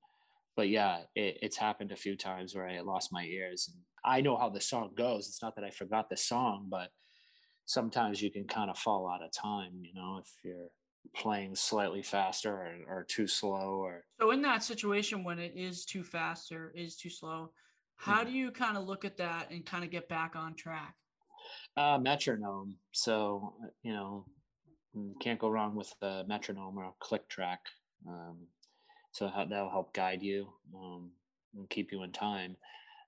but 0.61 0.69
yeah, 0.69 0.99
it, 1.15 1.39
it's 1.41 1.57
happened 1.57 1.91
a 1.91 1.97
few 1.97 2.15
times 2.15 2.55
where 2.55 2.69
I 2.69 2.81
lost 2.81 3.15
my 3.15 3.25
ears, 3.25 3.71
and 3.73 3.83
I 4.05 4.21
know 4.21 4.37
how 4.37 4.51
the 4.51 4.61
song 4.61 4.91
goes. 4.95 5.27
It's 5.27 5.41
not 5.41 5.57
that 5.57 5.65
I 5.65 5.71
forgot 5.71 6.11
the 6.11 6.19
song, 6.19 6.67
but 6.69 6.91
sometimes 7.65 8.21
you 8.21 8.31
can 8.31 8.45
kind 8.45 8.69
of 8.69 8.77
fall 8.77 9.09
out 9.09 9.25
of 9.25 9.33
time. 9.33 9.81
You 9.81 9.95
know, 9.95 10.21
if 10.21 10.29
you're 10.45 10.69
playing 11.17 11.55
slightly 11.57 12.03
faster 12.03 12.53
or, 12.53 12.75
or 12.89 13.05
too 13.05 13.27
slow 13.27 13.81
or 13.83 14.05
so 14.21 14.33
in 14.33 14.43
that 14.43 14.63
situation 14.63 15.25
when 15.25 15.39
it 15.39 15.55
is 15.57 15.87
too 15.87 16.05
fast 16.05 16.53
or 16.53 16.75
is 16.77 16.95
too 16.95 17.09
slow 17.09 17.51
how 17.97 18.21
mm-hmm. 18.21 18.31
do 18.31 18.37
you 18.37 18.51
kind 18.51 18.77
of 18.77 18.85
look 18.85 19.07
at 19.07 19.17
that 19.17 19.51
and 19.51 19.65
kind 19.65 19.83
of 19.83 19.91
get 19.91 20.11
back 20.11 20.37
on 20.37 20.55
track 20.55 20.95
uh 21.79 21.99
metronome 21.99 22.77
so 22.93 23.55
you 23.83 23.95
know 23.95 24.27
mm, 24.95 25.19
can't 25.21 25.39
go 25.39 25.49
wrong 25.49 25.75
with 25.75 25.91
the 26.03 26.23
metronome 26.29 26.77
or 26.77 26.93
click 27.01 27.27
track 27.31 27.61
um, 28.07 28.37
so 29.13 29.31
that'll 29.49 29.71
help 29.71 29.93
guide 29.93 30.23
you 30.23 30.49
um, 30.75 31.11
and 31.57 31.69
keep 31.71 31.93
you 31.93 32.03
in 32.03 32.13
time. 32.13 32.57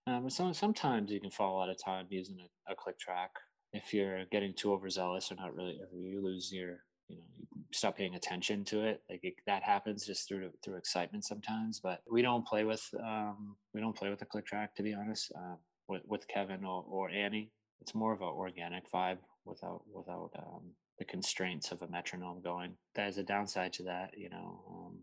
Um, 0.07 0.25
but 0.25 0.33
sometimes 0.33 1.11
you 1.11 1.21
can 1.21 1.31
fall 1.31 1.62
out 1.62 1.69
of 1.69 1.83
time 1.83 2.07
using 2.11 2.38
a, 2.41 2.73
a 2.73 2.75
click 2.75 2.99
track 2.99 3.31
if 3.73 3.95
you're 3.95 4.25
getting 4.27 4.53
too 4.55 4.73
overzealous 4.73 5.31
or 5.31 5.37
not 5.37 5.55
really 5.55 5.79
if 5.81 5.88
you 5.93 6.23
lose 6.23 6.53
your 6.53 6.85
you 7.09 7.17
know 7.17 7.25
you 7.38 7.47
stop 7.73 7.97
paying 7.97 8.15
attention 8.15 8.65
to 8.65 8.85
it. 8.85 9.03
Like 9.09 9.21
it, 9.23 9.35
that 9.47 9.62
happens 9.62 10.05
just 10.05 10.29
through 10.29 10.51
through 10.65 10.77
excitement 10.77 11.25
sometimes 11.25 11.81
but 11.81 12.03
we 12.11 12.23
don't 12.23 12.47
play 12.47 12.65
with 12.65 12.87
um 13.03 13.57
we 13.75 13.81
don't 13.81 13.97
play 13.97 14.11
with 14.11 14.23
a 14.23 14.27
click 14.27 14.47
track 14.47 14.75
to 14.77 14.83
be 14.83 14.95
honest 14.95 15.33
uh, 15.37 15.55
with, 15.88 16.03
with 16.07 16.29
kevin 16.29 16.65
or, 16.65 16.85
or 16.88 17.11
annie. 17.11 17.51
It's 17.81 17.95
more 17.95 18.12
of 18.12 18.21
an 18.21 18.29
organic 18.29 18.91
vibe 18.91 19.19
without 19.45 19.83
without 19.93 20.31
um, 20.37 20.73
the 20.99 21.05
constraints 21.05 21.73
of 21.73 21.83
a 21.83 21.88
metronome 21.88 22.41
going. 22.43 22.75
There's 22.95 23.19
a 23.19 23.23
downside 23.23 23.73
to 23.75 23.85
that 23.85 24.17
you 24.17 24.31
know 24.31 24.62
um, 24.69 24.99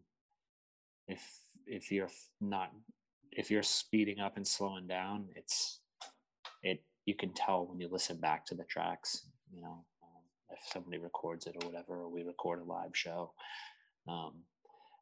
if 1.09 1.21
if 1.67 1.91
you're 1.91 2.09
not 2.39 2.71
if 3.31 3.51
you're 3.51 3.63
speeding 3.63 4.19
up 4.19 4.37
and 4.37 4.47
slowing 4.47 4.87
down 4.87 5.27
it's 5.35 5.81
it 6.63 6.83
you 7.05 7.15
can 7.15 7.33
tell 7.33 7.65
when 7.67 7.79
you 7.79 7.89
listen 7.91 8.17
back 8.17 8.45
to 8.45 8.55
the 8.55 8.63
tracks 8.63 9.25
you 9.53 9.61
know 9.61 9.85
if 10.51 10.71
somebody 10.71 10.97
records 10.97 11.47
it 11.47 11.55
or 11.61 11.67
whatever, 11.67 12.01
or 12.01 12.09
we 12.09 12.23
record 12.23 12.61
a 12.61 12.63
live 12.63 12.91
show. 12.93 13.33
Um, 14.07 14.43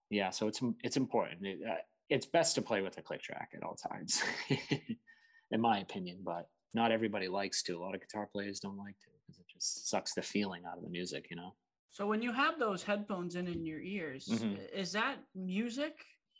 yeah, 0.09 0.29
so 0.29 0.47
it's 0.47 0.61
it's 0.83 0.97
important. 0.97 1.45
It, 1.45 1.59
uh, 1.67 1.75
it's 2.09 2.25
best 2.25 2.55
to 2.55 2.61
play 2.61 2.81
with 2.81 2.97
a 2.97 3.01
click 3.01 3.21
track 3.21 3.49
at 3.55 3.63
all 3.63 3.75
times, 3.75 4.21
in 5.51 5.61
my 5.61 5.79
opinion. 5.79 6.19
But 6.23 6.47
not 6.73 6.91
everybody 6.91 7.27
likes 7.27 7.63
to. 7.63 7.77
A 7.77 7.81
lot 7.81 7.95
of 7.95 8.01
guitar 8.01 8.29
players 8.31 8.59
don't 8.59 8.77
like 8.77 8.97
to 8.99 9.07
because 9.25 9.39
it 9.39 9.45
just 9.51 9.89
sucks 9.89 10.13
the 10.13 10.21
feeling 10.21 10.63
out 10.69 10.77
of 10.77 10.83
the 10.83 10.89
music, 10.89 11.27
you 11.29 11.35
know. 11.35 11.53
So 11.91 12.05
when 12.05 12.21
you 12.21 12.31
have 12.31 12.59
those 12.59 12.83
headphones 12.83 13.35
in 13.35 13.47
in 13.47 13.65
your 13.65 13.81
ears, 13.81 14.27
mm-hmm. 14.27 14.55
is 14.73 14.91
that 14.91 15.15
music? 15.35 15.95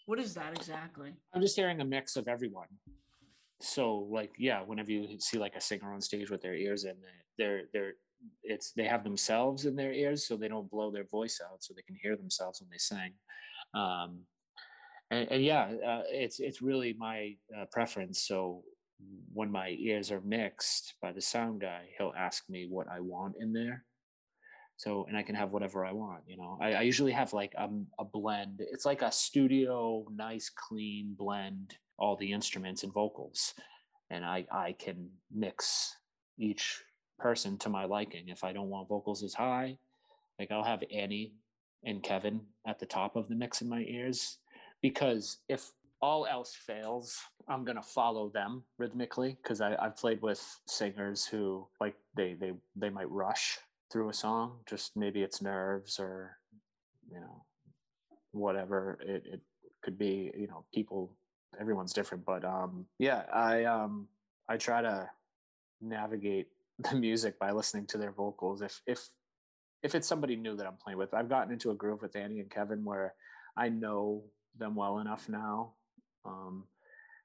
What 0.06 0.20
is 0.20 0.34
that 0.36 0.56
exactly? 0.56 1.14
I'm 1.34 1.42
just 1.42 1.56
hearing 1.56 1.82
a 1.82 1.86
mix 1.86 2.16
of 2.16 2.28
everyone. 2.28 2.68
So 3.62 4.08
like 4.12 4.32
yeah, 4.38 4.62
whenever 4.62 4.92
you 4.92 5.20
see 5.20 5.38
like 5.38 5.56
a 5.56 5.62
singer 5.62 5.94
on 5.94 6.02
stage 6.02 6.30
with 6.30 6.42
their 6.42 6.56
ears 6.56 6.84
in, 6.86 6.96
they're 7.38 7.64
they're 7.74 7.94
it's 8.44 8.72
they 8.72 8.86
have 8.86 9.04
themselves 9.04 9.66
in 9.66 9.76
their 9.76 9.94
ears 9.94 10.28
so 10.28 10.36
they 10.36 10.48
don't 10.48 10.70
blow 10.70 10.92
their 10.92 11.06
voice 11.06 11.40
out 11.44 11.64
so 11.64 11.74
they 11.74 11.82
can 11.82 11.98
hear 12.02 12.16
themselves 12.16 12.62
when 12.62 12.70
they 12.70 12.78
sing 12.78 13.14
um, 13.74 14.20
and, 15.12 15.28
and, 15.32 15.44
yeah 15.44 15.72
uh, 15.86 16.02
it's 16.10 16.40
it's 16.40 16.62
really 16.62 16.96
my 16.98 17.36
uh, 17.58 17.66
preference 17.72 18.22
so 18.28 18.64
when 19.34 19.52
my 19.52 19.76
ears 19.80 20.12
are 20.12 20.22
mixed 20.22 20.96
by 21.02 21.12
the 21.12 21.22
sound 21.22 21.62
guy 21.62 21.84
he'll 21.98 22.14
ask 22.18 22.44
me 22.50 22.68
what 22.70 22.88
i 22.92 23.00
want 23.00 23.36
in 23.40 23.54
there 23.54 23.84
so 24.78 25.06
and 25.10 25.18
i 25.18 25.24
can 25.24 25.36
have 25.36 25.52
whatever 25.52 25.86
i 25.86 25.92
want 25.92 26.22
you 26.26 26.38
know 26.38 26.58
i, 26.62 26.74
I 26.74 26.82
usually 26.82 27.12
have 27.12 27.34
like 27.34 27.54
a, 27.58 27.70
a 28.00 28.06
blend 28.06 28.62
it's 28.62 28.86
like 28.86 29.02
a 29.02 29.12
studio 29.12 30.06
nice 30.16 30.50
clean 30.50 31.16
blend 31.18 31.76
all 32.00 32.16
the 32.16 32.32
instruments 32.32 32.84
and 32.84 32.94
vocals 32.94 33.54
and 34.10 34.24
i 34.24 34.46
i 34.52 34.74
can 34.80 35.10
mix 35.34 35.98
each 36.38 36.84
person 37.18 37.58
to 37.60 37.70
my 37.70 37.86
liking. 37.86 38.30
If 38.30 38.44
I 38.44 38.54
don't 38.54 38.70
want 38.70 38.88
vocals 38.88 39.24
as 39.24 39.34
high, 39.34 39.78
like 40.40 40.52
I'll 40.52 40.64
have 40.64 40.84
Annie 40.94 41.34
and 41.84 42.04
Kevin 42.04 42.42
at 42.66 42.80
the 42.80 42.86
top 42.86 43.16
of 43.16 43.28
the 43.28 43.36
mix 43.36 43.62
in 43.62 43.70
my 43.70 43.82
ears 43.82 44.38
because 44.82 45.38
if 45.50 45.72
all 46.02 46.28
else 46.28 46.56
fails, 46.56 47.18
I'm 47.48 47.64
gonna 47.66 47.82
follow 47.82 48.30
them 48.30 48.64
rhythmically 48.78 49.38
because 49.42 49.62
I've 49.62 49.98
played 49.98 50.22
with 50.22 50.60
singers 50.68 51.26
who 51.26 51.68
like 51.82 51.96
they 52.16 52.36
they 52.40 52.54
they 52.76 52.90
might 52.90 53.10
rush 53.10 53.58
through 53.92 54.10
a 54.10 54.14
song, 54.14 54.60
just 54.68 54.96
maybe 54.96 55.22
it's 55.22 55.42
nerves 55.42 56.00
or 56.00 56.38
you 57.12 57.20
know 57.20 57.46
whatever 58.32 59.00
it, 59.02 59.24
it 59.26 59.42
could 59.82 59.98
be. 59.98 60.32
You 60.38 60.48
know, 60.48 60.66
people 60.74 61.14
everyone's 61.60 61.94
different, 61.94 62.26
but 62.26 62.44
um 62.44 62.86
yeah, 63.00 63.24
I 63.34 63.64
um 63.66 64.08
I 64.50 64.58
try 64.58 64.82
to 64.82 65.10
navigate 65.82 66.48
the 66.80 66.96
music 66.96 67.40
by 67.40 67.52
listening 67.52 67.86
to 67.88 67.98
their 67.98 68.12
vocals. 68.12 68.62
If 68.62 68.82
if 68.86 69.10
if 69.84 69.96
it's 69.96 70.08
somebody 70.08 70.36
new 70.36 70.56
that 70.56 70.68
I'm 70.68 70.78
playing 70.78 70.98
with, 70.98 71.14
I've 71.14 71.30
gotten 71.30 71.54
into 71.54 71.72
a 71.72 71.76
groove 71.76 72.02
with 72.02 72.16
Annie 72.16 72.40
and 72.40 72.50
Kevin 72.50 72.84
where 72.84 73.14
I 73.56 73.70
know 73.70 74.24
them 74.58 74.76
well 74.76 75.00
enough 75.00 75.30
now. 75.30 75.74
Um, 76.26 76.66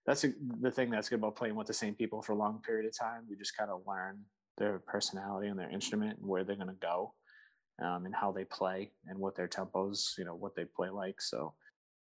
that's 0.06 0.24
a, 0.24 0.32
the 0.60 0.70
thing 0.70 0.90
that's 0.90 1.08
good 1.08 1.18
about 1.18 1.36
playing 1.36 1.54
with 1.54 1.66
the 1.66 1.72
same 1.72 1.94
people 1.94 2.22
for 2.22 2.32
a 2.32 2.36
long 2.36 2.60
period 2.64 2.86
of 2.86 2.96
time. 2.96 3.22
You 3.28 3.36
just 3.36 3.56
kind 3.56 3.70
of 3.70 3.82
learn 3.86 4.20
their 4.58 4.78
personality 4.78 5.48
and 5.48 5.58
their 5.58 5.70
instrument 5.70 6.18
and 6.18 6.28
where 6.28 6.44
they're 6.44 6.56
going 6.56 6.68
to 6.68 6.74
go, 6.74 7.14
um, 7.82 8.04
and 8.06 8.14
how 8.14 8.32
they 8.32 8.44
play 8.44 8.90
and 9.06 9.18
what 9.18 9.36
their 9.36 9.48
tempos, 9.48 10.16
you 10.18 10.24
know, 10.24 10.34
what 10.34 10.54
they 10.54 10.64
play 10.64 10.90
like. 10.90 11.20
So 11.20 11.54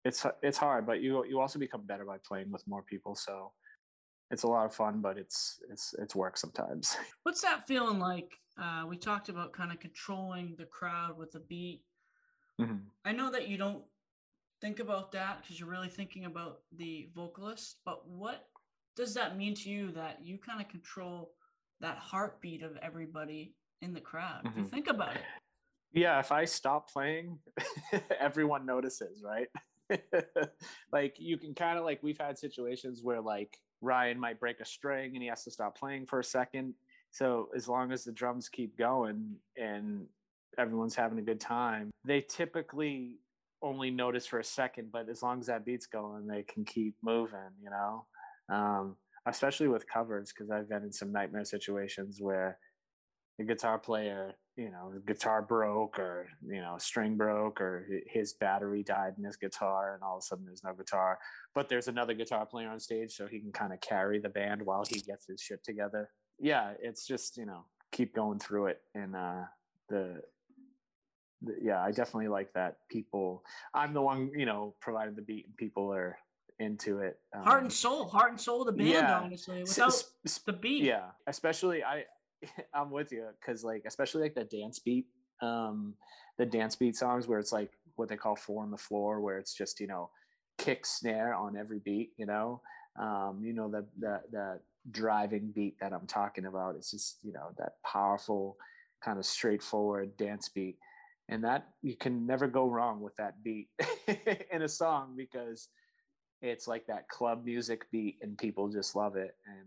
it's 0.04 0.26
it's 0.42 0.58
hard, 0.58 0.86
but 0.86 1.00
you 1.00 1.24
you 1.26 1.40
also 1.40 1.58
become 1.58 1.86
better 1.86 2.04
by 2.04 2.16
playing 2.26 2.50
with 2.50 2.66
more 2.66 2.82
people. 2.82 3.14
So 3.14 3.52
it's 4.30 4.42
a 4.42 4.48
lot 4.48 4.66
of 4.66 4.74
fun, 4.74 5.00
but 5.00 5.18
it's 5.18 5.60
it's 5.70 5.94
it's 5.98 6.14
work 6.14 6.36
sometimes. 6.36 6.96
What's 7.22 7.42
that 7.42 7.66
feeling 7.66 7.98
like? 7.98 8.32
Uh, 8.60 8.84
we 8.86 8.96
talked 8.96 9.28
about 9.28 9.52
kind 9.52 9.72
of 9.72 9.80
controlling 9.80 10.54
the 10.58 10.66
crowd 10.66 11.16
with 11.16 11.32
the 11.32 11.40
beat. 11.40 11.82
Mm-hmm. 12.60 12.76
I 13.04 13.12
know 13.12 13.30
that 13.30 13.48
you 13.48 13.56
don't 13.56 13.82
think 14.60 14.78
about 14.78 15.12
that 15.12 15.40
because 15.40 15.58
you're 15.58 15.68
really 15.68 15.88
thinking 15.88 16.26
about 16.26 16.60
the 16.76 17.08
vocalist, 17.14 17.78
but 17.84 18.06
what 18.06 18.46
does 18.94 19.14
that 19.14 19.38
mean 19.38 19.54
to 19.54 19.70
you 19.70 19.90
that 19.92 20.18
you 20.22 20.38
kind 20.38 20.60
of 20.60 20.68
control 20.68 21.32
that 21.82 21.98
heartbeat 21.98 22.62
of 22.62 22.76
everybody 22.82 23.54
in 23.82 23.92
the 23.92 24.00
crowd? 24.00 24.38
Mm-hmm. 24.44 24.48
If 24.48 24.56
you 24.56 24.62
mm-hmm. 24.62 24.74
think 24.74 24.88
about 24.88 25.16
it. 25.16 25.22
Yeah, 25.92 26.18
if 26.20 26.32
I 26.32 26.46
stop 26.46 26.90
playing, 26.90 27.38
everyone 28.20 28.64
notices, 28.64 29.22
right? 29.22 29.48
like 30.92 31.16
you 31.18 31.36
can 31.36 31.54
kind 31.54 31.78
of 31.78 31.84
like 31.84 32.02
we've 32.02 32.18
had 32.18 32.38
situations 32.38 33.00
where 33.02 33.20
like 33.20 33.58
Ryan 33.82 34.18
might 34.18 34.40
break 34.40 34.60
a 34.60 34.64
string 34.64 35.10
and 35.14 35.22
he 35.22 35.28
has 35.28 35.44
to 35.44 35.50
stop 35.50 35.76
playing 35.76 36.06
for 36.06 36.20
a 36.20 36.24
second. 36.24 36.74
So 37.10 37.48
as 37.54 37.68
long 37.68 37.92
as 37.92 38.04
the 38.04 38.12
drums 38.12 38.48
keep 38.48 38.78
going 38.78 39.36
and 39.56 40.06
everyone's 40.56 40.94
having 40.94 41.18
a 41.18 41.22
good 41.22 41.40
time, 41.40 41.90
they 42.06 42.22
typically 42.22 43.18
only 43.60 43.90
notice 43.90 44.26
for 44.26 44.38
a 44.38 44.44
second, 44.44 44.90
but 44.92 45.08
as 45.08 45.22
long 45.22 45.40
as 45.40 45.46
that 45.46 45.64
beat's 45.64 45.86
going, 45.86 46.26
they 46.26 46.42
can 46.42 46.64
keep 46.64 46.96
moving, 47.02 47.38
you 47.62 47.70
know? 47.70 48.06
Um, 48.48 48.96
especially 49.26 49.68
with 49.68 49.88
covers, 49.88 50.32
because 50.32 50.50
I've 50.50 50.68
been 50.68 50.84
in 50.84 50.92
some 50.92 51.12
nightmare 51.12 51.44
situations 51.44 52.18
where 52.20 52.58
the 53.38 53.44
guitar 53.44 53.78
player 53.78 54.34
you 54.56 54.70
know 54.70 54.92
guitar 55.06 55.40
broke 55.40 55.98
or 55.98 56.28
you 56.46 56.60
know 56.60 56.76
string 56.78 57.16
broke 57.16 57.60
or 57.60 57.86
his 58.06 58.34
battery 58.34 58.82
died 58.82 59.14
in 59.16 59.24
his 59.24 59.36
guitar 59.36 59.94
and 59.94 60.02
all 60.02 60.16
of 60.16 60.18
a 60.18 60.22
sudden 60.22 60.44
there's 60.44 60.62
no 60.62 60.74
guitar 60.74 61.18
but 61.54 61.68
there's 61.68 61.88
another 61.88 62.12
guitar 62.12 62.44
player 62.44 62.68
on 62.68 62.78
stage 62.78 63.12
so 63.12 63.26
he 63.26 63.40
can 63.40 63.52
kind 63.52 63.72
of 63.72 63.80
carry 63.80 64.18
the 64.18 64.28
band 64.28 64.60
while 64.62 64.84
he 64.86 65.00
gets 65.00 65.26
his 65.26 65.40
shit 65.40 65.64
together. 65.64 66.10
Yeah 66.38 66.72
it's 66.82 67.06
just 67.06 67.36
you 67.36 67.46
know 67.46 67.64
keep 67.92 68.14
going 68.14 68.38
through 68.38 68.66
it 68.66 68.80
and 68.94 69.16
uh 69.16 69.42
the, 69.88 70.20
yeah 71.60 71.82
i 71.82 71.90
definitely 71.90 72.28
like 72.28 72.52
that 72.54 72.76
people 72.90 73.42
i'm 73.74 73.92
the 73.92 74.00
one 74.00 74.30
you 74.36 74.46
know 74.46 74.74
providing 74.80 75.14
the 75.14 75.22
beat 75.22 75.46
and 75.46 75.56
people 75.56 75.92
are 75.92 76.16
into 76.58 76.98
it 76.98 77.18
um, 77.34 77.42
heart 77.44 77.62
and 77.62 77.72
soul 77.72 78.06
heart 78.06 78.30
and 78.30 78.40
soul 78.40 78.60
of 78.60 78.66
the 78.66 78.72
band 78.72 78.90
yeah. 78.90 79.20
honestly 79.20 79.62
without 79.62 79.88
S- 80.24 80.38
the 80.46 80.52
beat 80.52 80.84
yeah 80.84 81.06
especially 81.26 81.82
i 81.82 82.04
I'm 82.74 82.90
with 82.90 83.12
you 83.12 83.26
because 83.40 83.64
like 83.64 83.82
especially 83.86 84.22
like 84.22 84.34
the 84.34 84.44
dance 84.44 84.78
beat, 84.78 85.06
um, 85.40 85.94
the 86.38 86.46
dance 86.46 86.76
beat 86.76 86.96
songs 86.96 87.26
where 87.26 87.38
it's 87.38 87.52
like 87.52 87.70
what 87.96 88.08
they 88.08 88.16
call 88.16 88.36
four 88.36 88.62
on 88.62 88.70
the 88.70 88.76
floor, 88.76 89.20
where 89.20 89.38
it's 89.38 89.54
just 89.54 89.80
you 89.80 89.86
know 89.86 90.10
kick 90.58 90.86
snare 90.86 91.34
on 91.34 91.56
every 91.56 91.78
beat, 91.78 92.12
you 92.16 92.26
know, 92.26 92.60
um, 92.98 93.40
you 93.42 93.52
know 93.52 93.70
the 93.70 93.84
the 93.98 94.20
that 94.32 94.60
driving 94.90 95.52
beat 95.54 95.76
that 95.80 95.92
I'm 95.92 96.06
talking 96.06 96.46
about. 96.46 96.76
It's 96.76 96.90
just 96.90 97.18
you 97.22 97.32
know 97.32 97.50
that 97.58 97.74
powerful 97.84 98.56
kind 99.02 99.18
of 99.18 99.26
straightforward 99.26 100.16
dance 100.16 100.48
beat, 100.48 100.78
and 101.28 101.44
that 101.44 101.68
you 101.82 101.96
can 101.96 102.26
never 102.26 102.46
go 102.46 102.68
wrong 102.68 103.00
with 103.00 103.16
that 103.16 103.42
beat 103.42 103.68
in 104.52 104.62
a 104.62 104.68
song 104.68 105.14
because 105.16 105.68
it's 106.42 106.66
like 106.66 106.86
that 106.86 107.08
club 107.08 107.44
music 107.44 107.90
beat 107.90 108.18
and 108.20 108.36
people 108.36 108.68
just 108.68 108.96
love 108.96 109.16
it 109.16 109.36
and 109.46 109.66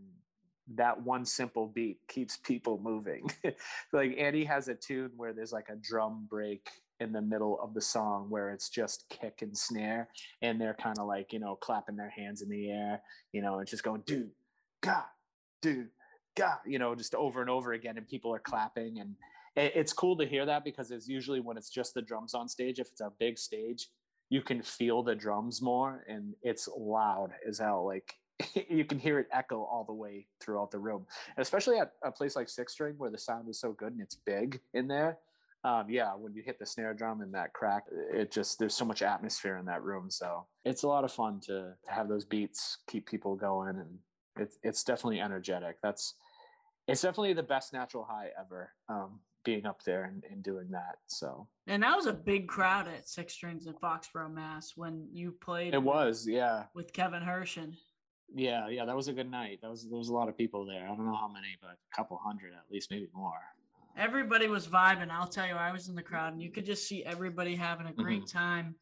that 0.75 0.99
one 1.01 1.25
simple 1.25 1.67
beat 1.67 1.99
keeps 2.07 2.38
people 2.38 2.79
moving. 2.83 3.29
like 3.93 4.15
annie 4.17 4.43
has 4.43 4.67
a 4.67 4.75
tune 4.75 5.11
where 5.15 5.33
there's 5.33 5.53
like 5.53 5.69
a 5.69 5.75
drum 5.75 6.27
break 6.29 6.69
in 6.99 7.11
the 7.11 7.21
middle 7.21 7.59
of 7.61 7.73
the 7.73 7.81
song 7.81 8.27
where 8.29 8.49
it's 8.49 8.69
just 8.69 9.05
kick 9.09 9.41
and 9.41 9.57
snare 9.57 10.09
and 10.41 10.59
they're 10.59 10.75
kind 10.75 10.97
of 10.97 11.07
like, 11.07 11.33
you 11.33 11.39
know, 11.39 11.55
clapping 11.55 11.95
their 11.95 12.09
hands 12.09 12.41
in 12.41 12.49
the 12.49 12.71
air, 12.71 13.01
you 13.33 13.41
know, 13.41 13.59
and 13.59 13.67
just 13.67 13.83
going 13.83 14.01
do 14.05 14.29
ga 14.81 15.03
do 15.61 15.85
ga, 16.35 16.55
you 16.65 16.79
know, 16.79 16.95
just 16.95 17.15
over 17.15 17.41
and 17.41 17.49
over 17.49 17.73
again 17.73 17.97
and 17.97 18.07
people 18.07 18.33
are 18.33 18.39
clapping 18.39 18.99
and 18.99 19.15
it's 19.57 19.93
cool 19.93 20.17
to 20.17 20.25
hear 20.25 20.45
that 20.45 20.65
because 20.65 20.91
it's 20.91 21.07
usually 21.07 21.39
when 21.39 21.57
it's 21.57 21.69
just 21.69 21.93
the 21.93 22.01
drums 22.01 22.33
on 22.33 22.49
stage 22.49 22.79
if 22.79 22.88
it's 22.88 22.99
a 22.99 23.11
big 23.19 23.38
stage 23.38 23.88
you 24.29 24.41
can 24.41 24.61
feel 24.61 25.03
the 25.03 25.15
drums 25.15 25.61
more 25.61 26.03
and 26.07 26.33
it's 26.41 26.67
loud 26.75 27.31
as 27.47 27.59
hell 27.59 27.85
like 27.85 28.15
you 28.69 28.85
can 28.85 28.99
hear 28.99 29.19
it 29.19 29.27
echo 29.31 29.63
all 29.63 29.83
the 29.83 29.93
way 29.93 30.27
throughout 30.39 30.71
the 30.71 30.79
room, 30.79 31.05
and 31.35 31.41
especially 31.41 31.79
at 31.79 31.93
a 32.03 32.11
place 32.11 32.35
like 32.35 32.49
Six 32.49 32.73
String 32.73 32.95
where 32.97 33.09
the 33.09 33.17
sound 33.17 33.49
is 33.49 33.59
so 33.59 33.71
good 33.71 33.93
and 33.93 34.01
it's 34.01 34.15
big 34.15 34.59
in 34.73 34.88
there. 34.88 35.17
Um, 35.63 35.89
yeah, 35.89 36.13
when 36.13 36.33
you 36.35 36.43
hit 36.43 36.59
the 36.59 36.65
snare 36.65 36.93
drum 36.93 37.21
and 37.21 37.33
that 37.33 37.53
crack, 37.53 37.85
it 38.13 38.31
just 38.31 38.59
there's 38.59 38.75
so 38.75 38.85
much 38.85 39.01
atmosphere 39.01 39.57
in 39.57 39.65
that 39.65 39.83
room. 39.83 40.11
So 40.11 40.45
it's 40.63 40.83
a 40.83 40.88
lot 40.88 41.03
of 41.03 41.11
fun 41.11 41.39
to, 41.45 41.73
to 41.83 41.91
have 41.91 42.07
those 42.07 42.25
beats 42.25 42.77
keep 42.88 43.07
people 43.07 43.35
going, 43.35 43.77
and 43.77 43.97
it's 44.38 44.59
it's 44.63 44.83
definitely 44.83 45.21
energetic. 45.21 45.77
That's 45.81 46.15
it's 46.88 47.01
definitely 47.01 47.33
the 47.33 47.43
best 47.43 47.73
natural 47.73 48.03
high 48.03 48.29
ever. 48.39 48.71
Um, 48.89 49.19
being 49.45 49.65
up 49.65 49.84
there 49.84 50.03
and, 50.03 50.23
and 50.29 50.43
doing 50.43 50.69
that. 50.71 50.97
So 51.08 51.47
and 51.67 51.81
that 51.84 51.95
was 51.95 52.08
a 52.08 52.13
big 52.13 52.47
crowd 52.47 52.88
at 52.88 53.08
Six 53.08 53.34
Strings 53.34 53.67
in 53.67 53.73
Foxborough, 53.73 54.34
Mass. 54.34 54.73
When 54.75 55.08
you 55.12 55.31
played, 55.31 55.73
it 55.73 55.81
was 55.81 56.27
yeah 56.27 56.63
with 56.73 56.91
Kevin 56.91 57.23
Hershen. 57.23 57.75
Yeah, 58.34 58.67
yeah, 58.67 58.86
that 58.86 58.95
was 58.95 59.08
a 59.08 59.13
good 59.13 59.29
night. 59.29 59.60
That 59.62 59.69
was 59.69 59.88
there 59.88 59.97
was 59.97 60.10
a 60.10 60.13
lot 60.13 60.27
of 60.27 60.38
people 60.38 60.65
there. 60.65 60.84
I 60.84 60.88
don't 60.88 61.05
know 61.05 61.15
how 61.15 61.29
many, 61.29 61.55
but 61.62 61.71
a 61.71 61.95
couple 61.95 62.17
hundred 62.17 62.53
at 62.53 62.71
least, 62.71 62.91
maybe 62.91 63.08
more. 63.13 63.39
Everybody 63.97 64.47
was 64.47 64.67
vibing. 64.67 65.10
I'll 65.10 65.27
tell 65.27 65.47
you, 65.47 65.53
I 65.53 65.71
was 65.71 65.88
in 65.88 65.95
the 65.95 66.03
crowd, 66.03 66.34
and 66.34 66.41
you 66.41 66.51
could 66.51 66.65
just 66.65 66.88
see 66.88 67.05
everybody 67.05 67.55
having 67.55 67.88
a 67.88 67.93
great 67.93 68.25
mm-hmm. 68.25 68.38
time 68.38 68.75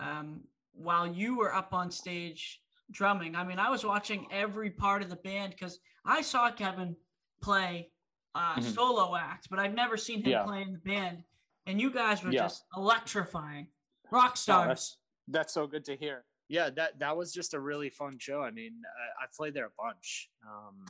um, 0.00 0.40
while 0.72 1.06
you 1.06 1.36
were 1.36 1.54
up 1.54 1.74
on 1.74 1.90
stage 1.90 2.62
drumming. 2.90 3.36
I 3.36 3.44
mean, 3.44 3.58
I 3.58 3.70
was 3.70 3.84
watching 3.84 4.26
every 4.30 4.70
part 4.70 5.02
of 5.02 5.10
the 5.10 5.16
band 5.16 5.52
because 5.52 5.80
I 6.04 6.22
saw 6.22 6.50
Kevin 6.50 6.96
play 7.42 7.90
uh, 8.34 8.54
mm-hmm. 8.54 8.62
solo 8.70 9.16
act, 9.16 9.48
but 9.50 9.58
I've 9.58 9.74
never 9.74 9.96
seen 9.96 10.22
him 10.22 10.30
yeah. 10.30 10.42
play 10.42 10.62
in 10.62 10.72
the 10.72 10.78
band. 10.78 11.22
And 11.66 11.80
you 11.80 11.90
guys 11.90 12.22
were 12.22 12.30
yeah. 12.30 12.42
just 12.42 12.64
electrifying, 12.76 13.68
rock 14.10 14.36
stars. 14.36 14.64
Oh, 14.64 14.68
that's, 14.68 14.96
that's 15.28 15.54
so 15.54 15.66
good 15.66 15.84
to 15.86 15.96
hear 15.96 16.24
yeah 16.48 16.70
that 16.70 16.98
that 16.98 17.16
was 17.16 17.32
just 17.32 17.54
a 17.54 17.60
really 17.60 17.88
fun 17.88 18.18
show 18.18 18.42
i 18.42 18.50
mean 18.50 18.72
i, 18.84 19.24
I 19.24 19.26
played 19.34 19.54
there 19.54 19.66
a 19.66 19.82
bunch 19.82 20.28
um, 20.46 20.84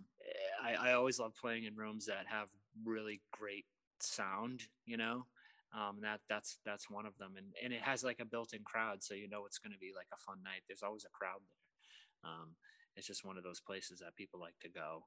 I, 0.62 0.90
I 0.90 0.92
always 0.94 1.18
love 1.18 1.32
playing 1.40 1.64
in 1.64 1.76
rooms 1.76 2.06
that 2.06 2.26
have 2.26 2.48
really 2.84 3.20
great 3.32 3.66
sound 4.00 4.62
you 4.84 4.96
know 4.96 5.26
um, 5.74 5.98
that 6.02 6.20
that's 6.28 6.58
that's 6.64 6.90
one 6.90 7.06
of 7.06 7.16
them 7.18 7.34
and, 7.36 7.46
and 7.62 7.72
it 7.72 7.82
has 7.82 8.04
like 8.04 8.20
a 8.20 8.24
built-in 8.24 8.62
crowd 8.64 9.02
so 9.02 9.14
you 9.14 9.28
know 9.28 9.44
it's 9.46 9.58
going 9.58 9.72
to 9.72 9.78
be 9.78 9.92
like 9.94 10.06
a 10.12 10.16
fun 10.16 10.38
night 10.42 10.62
there's 10.68 10.82
always 10.82 11.04
a 11.04 11.16
crowd 11.16 11.40
there 11.48 12.30
um, 12.30 12.50
it's 12.96 13.06
just 13.06 13.24
one 13.24 13.36
of 13.36 13.44
those 13.44 13.60
places 13.60 14.00
that 14.00 14.16
people 14.16 14.40
like 14.40 14.58
to 14.60 14.68
go 14.68 15.04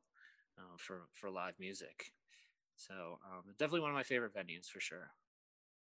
uh, 0.58 0.76
for 0.78 1.08
for 1.14 1.30
live 1.30 1.56
music 1.60 2.12
so 2.78 3.20
um, 3.26 3.44
definitely 3.60 3.82
one 3.82 3.90
of 3.90 3.96
my 3.96 4.04
favorite 4.04 4.34
venues 4.34 4.68
for 4.68 4.80
sure 4.80 5.10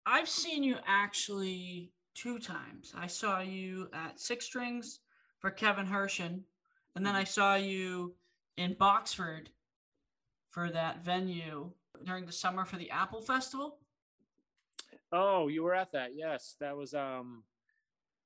i've 0.06 0.28
seen 0.28 0.62
you 0.62 0.76
actually 0.86 1.92
two 2.14 2.38
times. 2.38 2.92
I 2.96 3.06
saw 3.06 3.40
you 3.40 3.88
at 3.92 4.20
Six 4.20 4.46
Strings 4.46 5.00
for 5.38 5.50
Kevin 5.50 5.86
Hershen, 5.86 6.40
and 6.94 7.06
then 7.06 7.14
I 7.14 7.22
mm-hmm. 7.22 7.28
saw 7.28 7.54
you 7.54 8.14
in 8.56 8.74
Boxford 8.74 9.48
for 10.50 10.70
that 10.70 11.04
venue 11.04 11.70
during 12.04 12.26
the 12.26 12.32
summer 12.32 12.64
for 12.64 12.76
the 12.76 12.90
Apple 12.90 13.22
Festival. 13.22 13.78
Oh, 15.12 15.48
you 15.48 15.62
were 15.62 15.74
at 15.74 15.92
that. 15.92 16.10
Yes, 16.14 16.56
that 16.60 16.76
was 16.76 16.94
um 16.94 17.44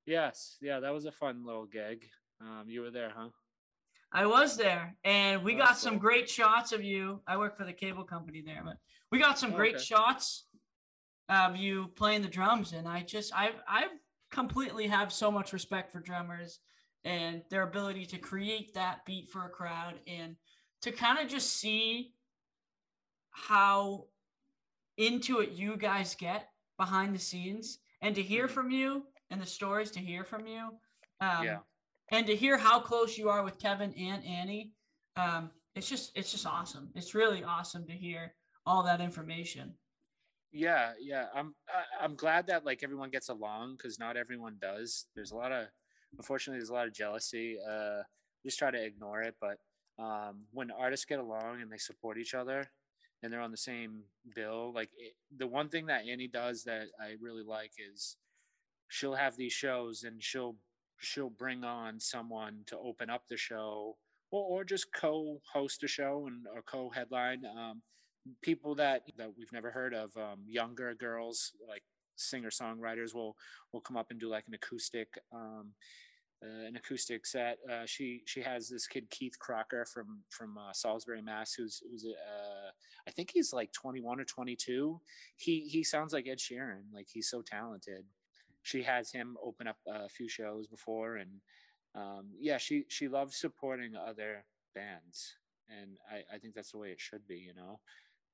yes, 0.07 0.57
yeah, 0.61 0.81
that 0.81 0.93
was 0.93 1.05
a 1.05 1.13
fun 1.13 1.45
little 1.45 1.67
gig. 1.67 2.07
Um 2.41 2.65
you 2.67 2.81
were 2.81 2.91
there, 2.91 3.13
huh? 3.15 3.29
I 4.15 4.27
was 4.27 4.57
there 4.57 4.95
and 5.05 5.43
we 5.43 5.55
got 5.55 5.77
some 5.77 5.99
great 5.99 6.31
shots 6.31 6.73
of 6.73 6.83
you. 6.83 7.21
I 7.27 7.37
work 7.37 7.57
for 7.59 7.65
the 7.65 7.73
cable 7.73 8.05
company 8.05 8.43
there, 8.47 8.63
but 8.65 8.77
we 9.11 9.19
got 9.19 9.39
some 9.39 9.53
great 9.53 9.75
okay. 9.75 9.85
shots 9.85 10.45
of 11.29 11.57
you 11.57 11.89
playing 11.97 12.23
the 12.23 12.29
drums 12.29 12.73
and 12.73 12.87
i 12.87 13.01
just 13.01 13.35
i 13.35 13.51
i 13.67 13.87
completely 14.31 14.87
have 14.87 15.13
so 15.13 15.31
much 15.31 15.53
respect 15.53 15.91
for 15.91 16.01
drummers 16.01 16.61
and 17.05 17.43
their 17.51 17.63
ability 17.63 18.05
to 18.05 18.19
create 18.19 18.75
that 18.75 19.05
beat 19.07 19.31
for 19.31 19.45
a 19.45 19.49
crowd 19.49 19.95
and 20.07 20.37
to 20.83 20.91
kind 20.91 21.19
of 21.19 21.29
just 21.29 21.57
see 21.57 22.13
how 23.31 24.05
into 24.99 25.41
it 25.41 25.53
you 25.53 25.77
guys 25.77 26.15
get 26.15 26.49
behind 26.79 27.15
the 27.15 27.19
scenes 27.19 27.79
and 28.03 28.15
to 28.15 28.23
hear 28.23 28.45
mm-hmm. 28.45 28.55
from 28.55 28.71
you 28.71 29.05
and 29.31 29.41
the 29.41 29.47
stories 29.47 29.91
to 29.91 30.01
hear 30.01 30.25
from 30.25 30.47
you 30.47 30.71
um, 31.21 31.45
yeah. 31.45 31.59
And 32.11 32.27
to 32.27 32.37
hear 32.37 32.57
how 32.57 32.79
close 32.81 33.17
you 33.19 33.29
are 33.29 33.43
with 33.43 33.59
kevin 33.59 33.93
and 33.95 34.25
annie 34.25 34.73
um, 35.17 35.51
it's 35.75 35.89
just 35.89 36.13
it's 36.15 36.31
just 36.31 36.47
awesome. 36.47 36.91
It's 36.95 37.15
really 37.15 37.43
awesome 37.43 37.87
to 37.87 37.93
hear 37.93 38.35
all 38.67 38.83
that 38.85 39.01
information. 39.01 39.75
Yeah 40.53 40.93
yeah. 41.01 41.27
I'm 41.35 41.55
i'm 42.01 42.15
glad 42.15 42.47
that 42.47 42.65
like 42.65 42.83
everyone 42.83 43.11
gets 43.11 43.29
along 43.29 43.77
because 43.77 43.99
not 43.99 44.17
everyone 44.17 44.57
does. 44.61 45.07
There's 45.15 45.33
a 45.33 45.37
lot 45.37 45.53
of 45.53 45.67
unfortunately 46.17 46.61
there's 46.61 46.71
a 46.71 46.75
lot 46.75 46.87
of 46.87 46.95
jealousy. 46.95 47.59
Uh 47.69 48.03
just 48.45 48.59
try 48.59 48.71
to 48.71 48.85
ignore 48.85 49.23
it 49.23 49.35
but 49.41 49.57
um 49.99 50.43
when 50.53 50.71
artists 50.71 51.07
get 51.07 51.19
along 51.19 51.63
and 51.63 51.73
they 51.73 51.79
support 51.79 52.19
each 52.19 52.35
other 52.35 52.71
and 53.23 53.33
they're 53.33 53.41
on 53.41 53.51
the 53.51 53.57
same 53.57 54.03
bill 54.37 54.71
like 54.75 54.91
it, 54.99 55.15
the 55.39 55.47
one 55.47 55.71
thing 55.71 55.87
that 55.87 56.03
annie 56.07 56.29
does 56.29 56.63
that 56.65 56.89
i 57.01 57.15
really 57.23 57.43
like 57.43 57.71
is 57.91 58.19
she'll 58.89 59.15
have 59.15 59.35
these 59.35 59.53
shows 59.53 60.03
and 60.03 60.23
she'll 60.23 60.57
she'll 60.99 61.31
bring 61.31 61.65
on 61.65 62.01
someone 62.01 62.61
to 62.67 62.79
open 62.79 63.11
up 63.11 63.23
the 63.29 63.37
show 63.37 63.97
or, 64.31 64.61
or 64.61 64.65
just 64.65 64.93
co-host 64.93 65.83
a 65.83 65.89
show 65.89 66.27
and 66.27 66.47
or 66.55 66.63
co-headline 66.63 67.43
um, 67.59 67.83
people 68.43 68.75
that 68.75 69.03
that 69.17 69.31
we've 69.37 69.53
never 69.53 69.71
heard 69.71 69.95
of 69.95 70.17
um, 70.17 70.41
younger 70.47 70.95
girls 70.95 71.53
like 71.69 71.83
singer 72.17 72.51
songwriters 72.51 73.15
will 73.15 73.37
will 73.73 73.81
come 73.81 73.97
up 73.97 74.11
and 74.11 74.21
do 74.21 74.29
like 74.29 74.45
an 74.47 74.55
acoustic 74.55 75.09
um, 75.33 75.73
uh, 76.43 76.67
an 76.67 76.77
acoustic 76.77 77.27
set. 77.27 77.59
Uh, 77.71 77.87
she 77.87 78.23
she 78.27 78.41
has 78.41 78.69
this 78.69 78.87
kid 78.87 79.09
keith 79.11 79.39
crocker 79.39 79.87
from 79.93 80.21
from 80.31 80.59
uh, 80.59 80.73
salisbury 80.73 81.23
mass 81.23 81.55
who's 81.55 81.83
who's 81.91 82.05
uh, 82.07 82.71
i 83.07 83.11
think 83.11 83.31
he's 83.33 83.53
like 83.53 83.73
21 83.73 84.21
or 84.21 84.25
22 84.25 85.01
he 85.37 85.61
he 85.61 85.83
sounds 85.83 86.13
like 86.13 86.27
ed 86.29 86.39
sheeran. 86.39 86.83
Like 86.93 87.07
he's 87.11 87.29
so 87.29 87.43
talented 87.43 88.05
she 88.65 88.83
has 88.83 89.13
him 89.13 89.37
open 89.45 89.69
up 89.69 89.77
a 89.87 90.09
few 90.09 90.29
shows 90.29 90.67
before 90.67 91.17
and 91.17 91.31
um, 91.95 92.31
yeah 92.41 92.59
she 92.59 92.85
she 92.89 93.07
loves 93.07 93.37
supporting 93.37 93.95
other 93.95 94.45
bands 94.75 95.37
and 95.69 95.97
I, 96.11 96.35
I 96.35 96.39
think 96.39 96.55
that's 96.55 96.73
the 96.73 96.79
way 96.79 96.89
it 96.89 97.01
should 97.01 97.27
be 97.29 97.37
you 97.37 97.55
know 97.55 97.79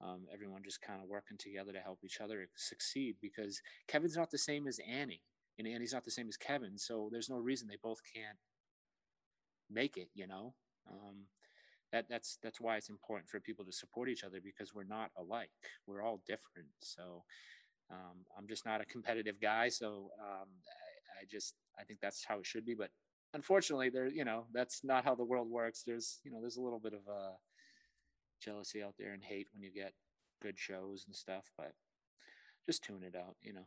um, 0.02 0.26
everyone 0.32 0.62
just 0.64 0.80
kind 0.80 1.02
of 1.02 1.08
working 1.10 1.36
together 1.36 1.72
to 1.72 1.80
help 1.80 1.98
each 2.02 2.20
other 2.22 2.48
succeed 2.56 3.16
because 3.20 3.60
Kevin's 3.86 4.16
not 4.16 4.30
the 4.30 4.38
same 4.38 4.66
as 4.66 4.80
Annie 4.88 5.22
and 5.58 5.68
Annie's 5.68 5.92
not 5.92 6.04
the 6.04 6.10
same 6.10 6.28
as 6.28 6.38
Kevin. 6.38 6.78
So 6.78 7.08
there's 7.12 7.28
no 7.28 7.38
reason 7.38 7.68
they 7.68 7.76
both 7.82 8.00
can't 8.14 8.38
make 9.70 9.96
it, 9.98 10.08
you 10.14 10.26
know? 10.26 10.54
Um, 10.90 11.26
that 11.92 12.06
that's 12.08 12.38
that's 12.42 12.60
why 12.60 12.76
it's 12.76 12.88
important 12.88 13.28
for 13.28 13.40
people 13.40 13.64
to 13.64 13.72
support 13.72 14.08
each 14.08 14.22
other 14.22 14.38
because 14.42 14.72
we're 14.72 14.84
not 14.84 15.10
alike. 15.18 15.50
We're 15.86 16.02
all 16.02 16.22
different. 16.26 16.68
So 16.80 17.24
um, 17.90 18.24
I'm 18.36 18.46
just 18.46 18.64
not 18.64 18.80
a 18.80 18.84
competitive 18.84 19.40
guy. 19.40 19.68
So 19.68 20.10
um, 20.20 20.48
I, 20.48 21.22
I 21.22 21.24
just 21.30 21.54
I 21.78 21.84
think 21.84 22.00
that's 22.00 22.24
how 22.24 22.38
it 22.38 22.46
should 22.46 22.64
be. 22.64 22.74
But 22.74 22.90
unfortunately, 23.34 23.90
there 23.90 24.06
you 24.08 24.24
know 24.24 24.46
that's 24.52 24.82
not 24.84 25.04
how 25.04 25.14
the 25.14 25.24
world 25.24 25.50
works. 25.50 25.82
There's 25.86 26.20
you 26.24 26.30
know 26.30 26.40
there's 26.40 26.56
a 26.56 26.62
little 26.62 26.80
bit 26.80 26.94
of 26.94 27.00
uh, 27.08 27.32
jealousy 28.42 28.82
out 28.82 28.94
there 28.98 29.12
and 29.12 29.22
hate 29.22 29.48
when 29.52 29.62
you 29.62 29.72
get 29.72 29.92
good 30.42 30.58
shows 30.58 31.04
and 31.06 31.14
stuff. 31.14 31.50
But 31.56 31.72
just 32.66 32.84
tune 32.84 33.02
it 33.02 33.16
out, 33.16 33.36
you 33.42 33.52
know. 33.52 33.66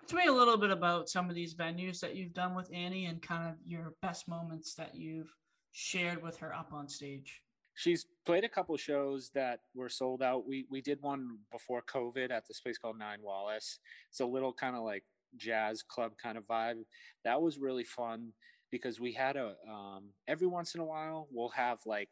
Talk 0.00 0.08
to 0.08 0.16
me 0.16 0.26
a 0.26 0.32
little 0.32 0.58
bit 0.58 0.70
about 0.70 1.08
some 1.08 1.30
of 1.30 1.34
these 1.34 1.54
venues 1.54 2.00
that 2.00 2.14
you've 2.14 2.34
done 2.34 2.54
with 2.54 2.68
Annie 2.72 3.06
and 3.06 3.22
kind 3.22 3.48
of 3.48 3.54
your 3.64 3.94
best 4.02 4.28
moments 4.28 4.74
that 4.74 4.94
you've 4.94 5.32
shared 5.72 6.22
with 6.22 6.36
her 6.38 6.54
up 6.54 6.72
on 6.72 6.88
stage 6.88 7.40
she's 7.74 8.06
played 8.24 8.44
a 8.44 8.48
couple 8.48 8.76
shows 8.76 9.30
that 9.34 9.60
were 9.74 9.88
sold 9.88 10.22
out. 10.22 10.46
We 10.46 10.66
we 10.70 10.80
did 10.80 11.02
one 11.02 11.38
before 11.52 11.82
COVID 11.82 12.30
at 12.30 12.46
this 12.46 12.60
place 12.60 12.78
called 12.78 12.98
Nine 12.98 13.18
Wallace. 13.22 13.78
It's 14.10 14.20
a 14.20 14.26
little 14.26 14.52
kind 14.52 14.76
of 14.76 14.84
like 14.84 15.04
jazz 15.36 15.82
club 15.82 16.12
kind 16.22 16.38
of 16.38 16.46
vibe. 16.46 16.84
That 17.24 17.40
was 17.42 17.58
really 17.58 17.84
fun 17.84 18.32
because 18.74 18.98
we 18.98 19.12
had 19.12 19.36
a 19.36 19.54
um, 19.70 20.04
every 20.26 20.48
once 20.48 20.74
in 20.74 20.80
a 20.80 20.84
while 20.84 21.28
we'll 21.30 21.48
have 21.50 21.78
like 21.86 22.10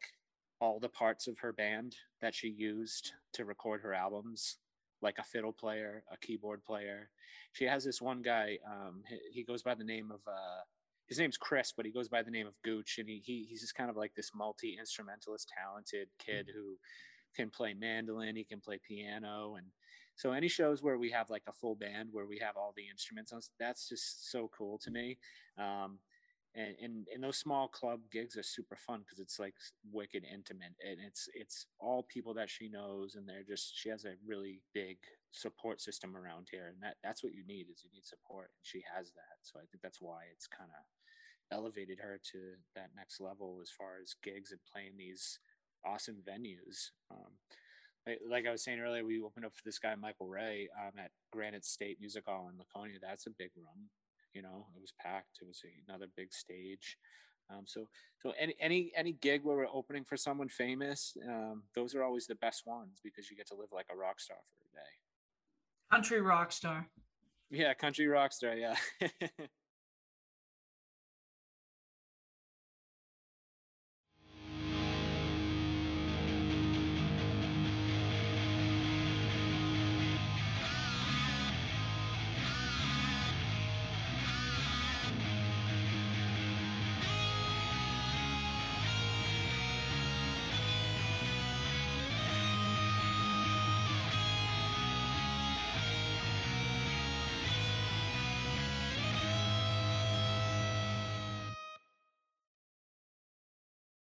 all 0.61 0.79
the 0.79 0.87
parts 0.87 1.27
of 1.27 1.37
her 1.39 1.51
band 1.51 1.93
that 2.21 2.33
she 2.33 2.47
used 2.47 3.11
to 3.33 3.43
record 3.43 3.81
her 3.81 3.93
albums 3.93 4.59
like 5.01 5.17
a 5.17 5.23
fiddle 5.23 5.51
player 5.51 6.05
a 6.09 6.17
keyboard 6.25 6.63
player 6.63 7.09
she 7.51 7.65
has 7.65 7.83
this 7.83 8.01
one 8.01 8.21
guy 8.21 8.57
um, 8.65 9.03
he, 9.09 9.39
he 9.39 9.43
goes 9.43 9.61
by 9.61 9.75
the 9.75 9.83
name 9.83 10.09
of 10.09 10.21
uh, 10.25 10.61
his 11.07 11.19
name's 11.19 11.37
Chris, 11.37 11.73
but 11.75 11.85
he 11.85 11.91
goes 11.91 12.07
by 12.07 12.23
the 12.23 12.31
name 12.31 12.47
of 12.47 12.61
Gooch, 12.63 12.97
and 12.97 13.07
he, 13.07 13.21
he 13.23 13.45
he's 13.49 13.61
just 13.61 13.75
kind 13.75 13.89
of 13.89 13.97
like 13.97 14.13
this 14.15 14.31
multi 14.35 14.77
instrumentalist, 14.79 15.51
talented 15.57 16.07
kid 16.17 16.47
mm-hmm. 16.47 16.57
who 16.57 16.75
can 17.35 17.49
play 17.49 17.73
mandolin, 17.73 18.35
he 18.35 18.43
can 18.43 18.61
play 18.61 18.79
piano, 18.87 19.55
and 19.57 19.67
so 20.15 20.31
any 20.31 20.47
shows 20.47 20.83
where 20.83 20.97
we 20.97 21.09
have 21.11 21.29
like 21.29 21.43
a 21.47 21.53
full 21.53 21.75
band 21.75 22.09
where 22.11 22.27
we 22.27 22.39
have 22.39 22.55
all 22.55 22.73
the 22.75 22.87
instruments, 22.89 23.33
that's 23.59 23.89
just 23.89 24.31
so 24.31 24.49
cool 24.55 24.77
to 24.79 24.91
me. 24.91 25.17
Um, 25.57 25.99
and, 26.55 26.75
and 26.81 27.07
and 27.13 27.23
those 27.23 27.37
small 27.37 27.67
club 27.67 28.01
gigs 28.11 28.37
are 28.37 28.43
super 28.43 28.75
fun 28.75 28.99
because 28.99 29.19
it's 29.19 29.39
like 29.39 29.55
wicked 29.91 30.23
intimate 30.31 30.75
and 30.87 30.97
it's 31.05 31.27
it's 31.33 31.65
all 31.79 32.03
people 32.03 32.33
that 32.35 32.49
she 32.49 32.69
knows 32.69 33.15
and 33.15 33.27
they're 33.27 33.43
just 33.47 33.75
she 33.75 33.89
has 33.89 34.05
a 34.05 34.13
really 34.25 34.61
big 34.73 34.97
support 35.31 35.81
system 35.81 36.15
around 36.15 36.47
here 36.51 36.67
and 36.67 36.77
that 36.79 36.97
that's 37.03 37.23
what 37.23 37.33
you 37.33 37.43
need 37.47 37.67
is 37.71 37.83
you 37.83 37.89
need 37.91 38.05
support 38.05 38.51
and 38.55 38.61
she 38.61 38.83
has 38.95 39.11
that 39.13 39.41
so 39.41 39.57
i 39.57 39.65
think 39.71 39.81
that's 39.81 39.99
why 39.99 40.21
it's 40.31 40.45
kind 40.45 40.69
of 40.69 40.83
elevated 41.53 41.99
her 41.99 42.19
to 42.31 42.37
that 42.75 42.89
next 42.95 43.21
level 43.21 43.59
as 43.61 43.69
far 43.69 44.01
as 44.01 44.15
gigs 44.23 44.51
and 44.51 44.59
playing 44.71 44.97
these 44.97 45.39
awesome 45.85 46.17
venues 46.27 46.91
um, 47.11 47.31
like, 48.05 48.19
like, 48.29 48.47
I 48.47 48.51
was 48.51 48.63
saying 48.63 48.79
earlier, 48.79 49.05
we 49.05 49.21
opened 49.21 49.45
up 49.45 49.53
for 49.55 49.63
this 49.63 49.79
guy 49.79 49.95
Michael 49.95 50.27
Ray 50.27 50.67
um, 50.79 50.91
at 50.99 51.11
Granite 51.31 51.65
State 51.65 51.99
Music 51.99 52.23
Hall 52.25 52.49
in 52.51 52.57
Laconia. 52.57 52.97
That's 53.01 53.27
a 53.27 53.31
big 53.31 53.51
room. 53.55 53.89
You 54.33 54.41
know, 54.41 54.65
it 54.75 54.81
was 54.81 54.93
packed. 54.99 55.39
It 55.41 55.47
was 55.47 55.61
another 55.87 56.07
big 56.15 56.33
stage. 56.33 56.97
Um, 57.49 57.63
so, 57.65 57.87
so 58.21 58.33
any 58.39 58.55
any 58.59 58.91
any 58.95 59.13
gig 59.13 59.41
where 59.43 59.55
we're 59.55 59.67
opening 59.71 60.03
for 60.03 60.17
someone 60.17 60.49
famous, 60.49 61.15
um, 61.27 61.63
those 61.75 61.93
are 61.93 62.03
always 62.03 62.25
the 62.25 62.35
best 62.35 62.65
ones 62.65 62.99
because 63.03 63.29
you 63.29 63.37
get 63.37 63.47
to 63.47 63.55
live 63.55 63.69
like 63.71 63.87
a 63.91 63.95
rock 63.95 64.19
star 64.19 64.37
for 64.57 64.65
a 64.65 64.75
day. 64.75 64.89
Country 65.91 66.21
rock 66.21 66.51
star. 66.51 66.87
Yeah, 67.51 67.73
country 67.73 68.07
rock 68.07 68.33
star. 68.33 68.55
Yeah. 68.55 68.75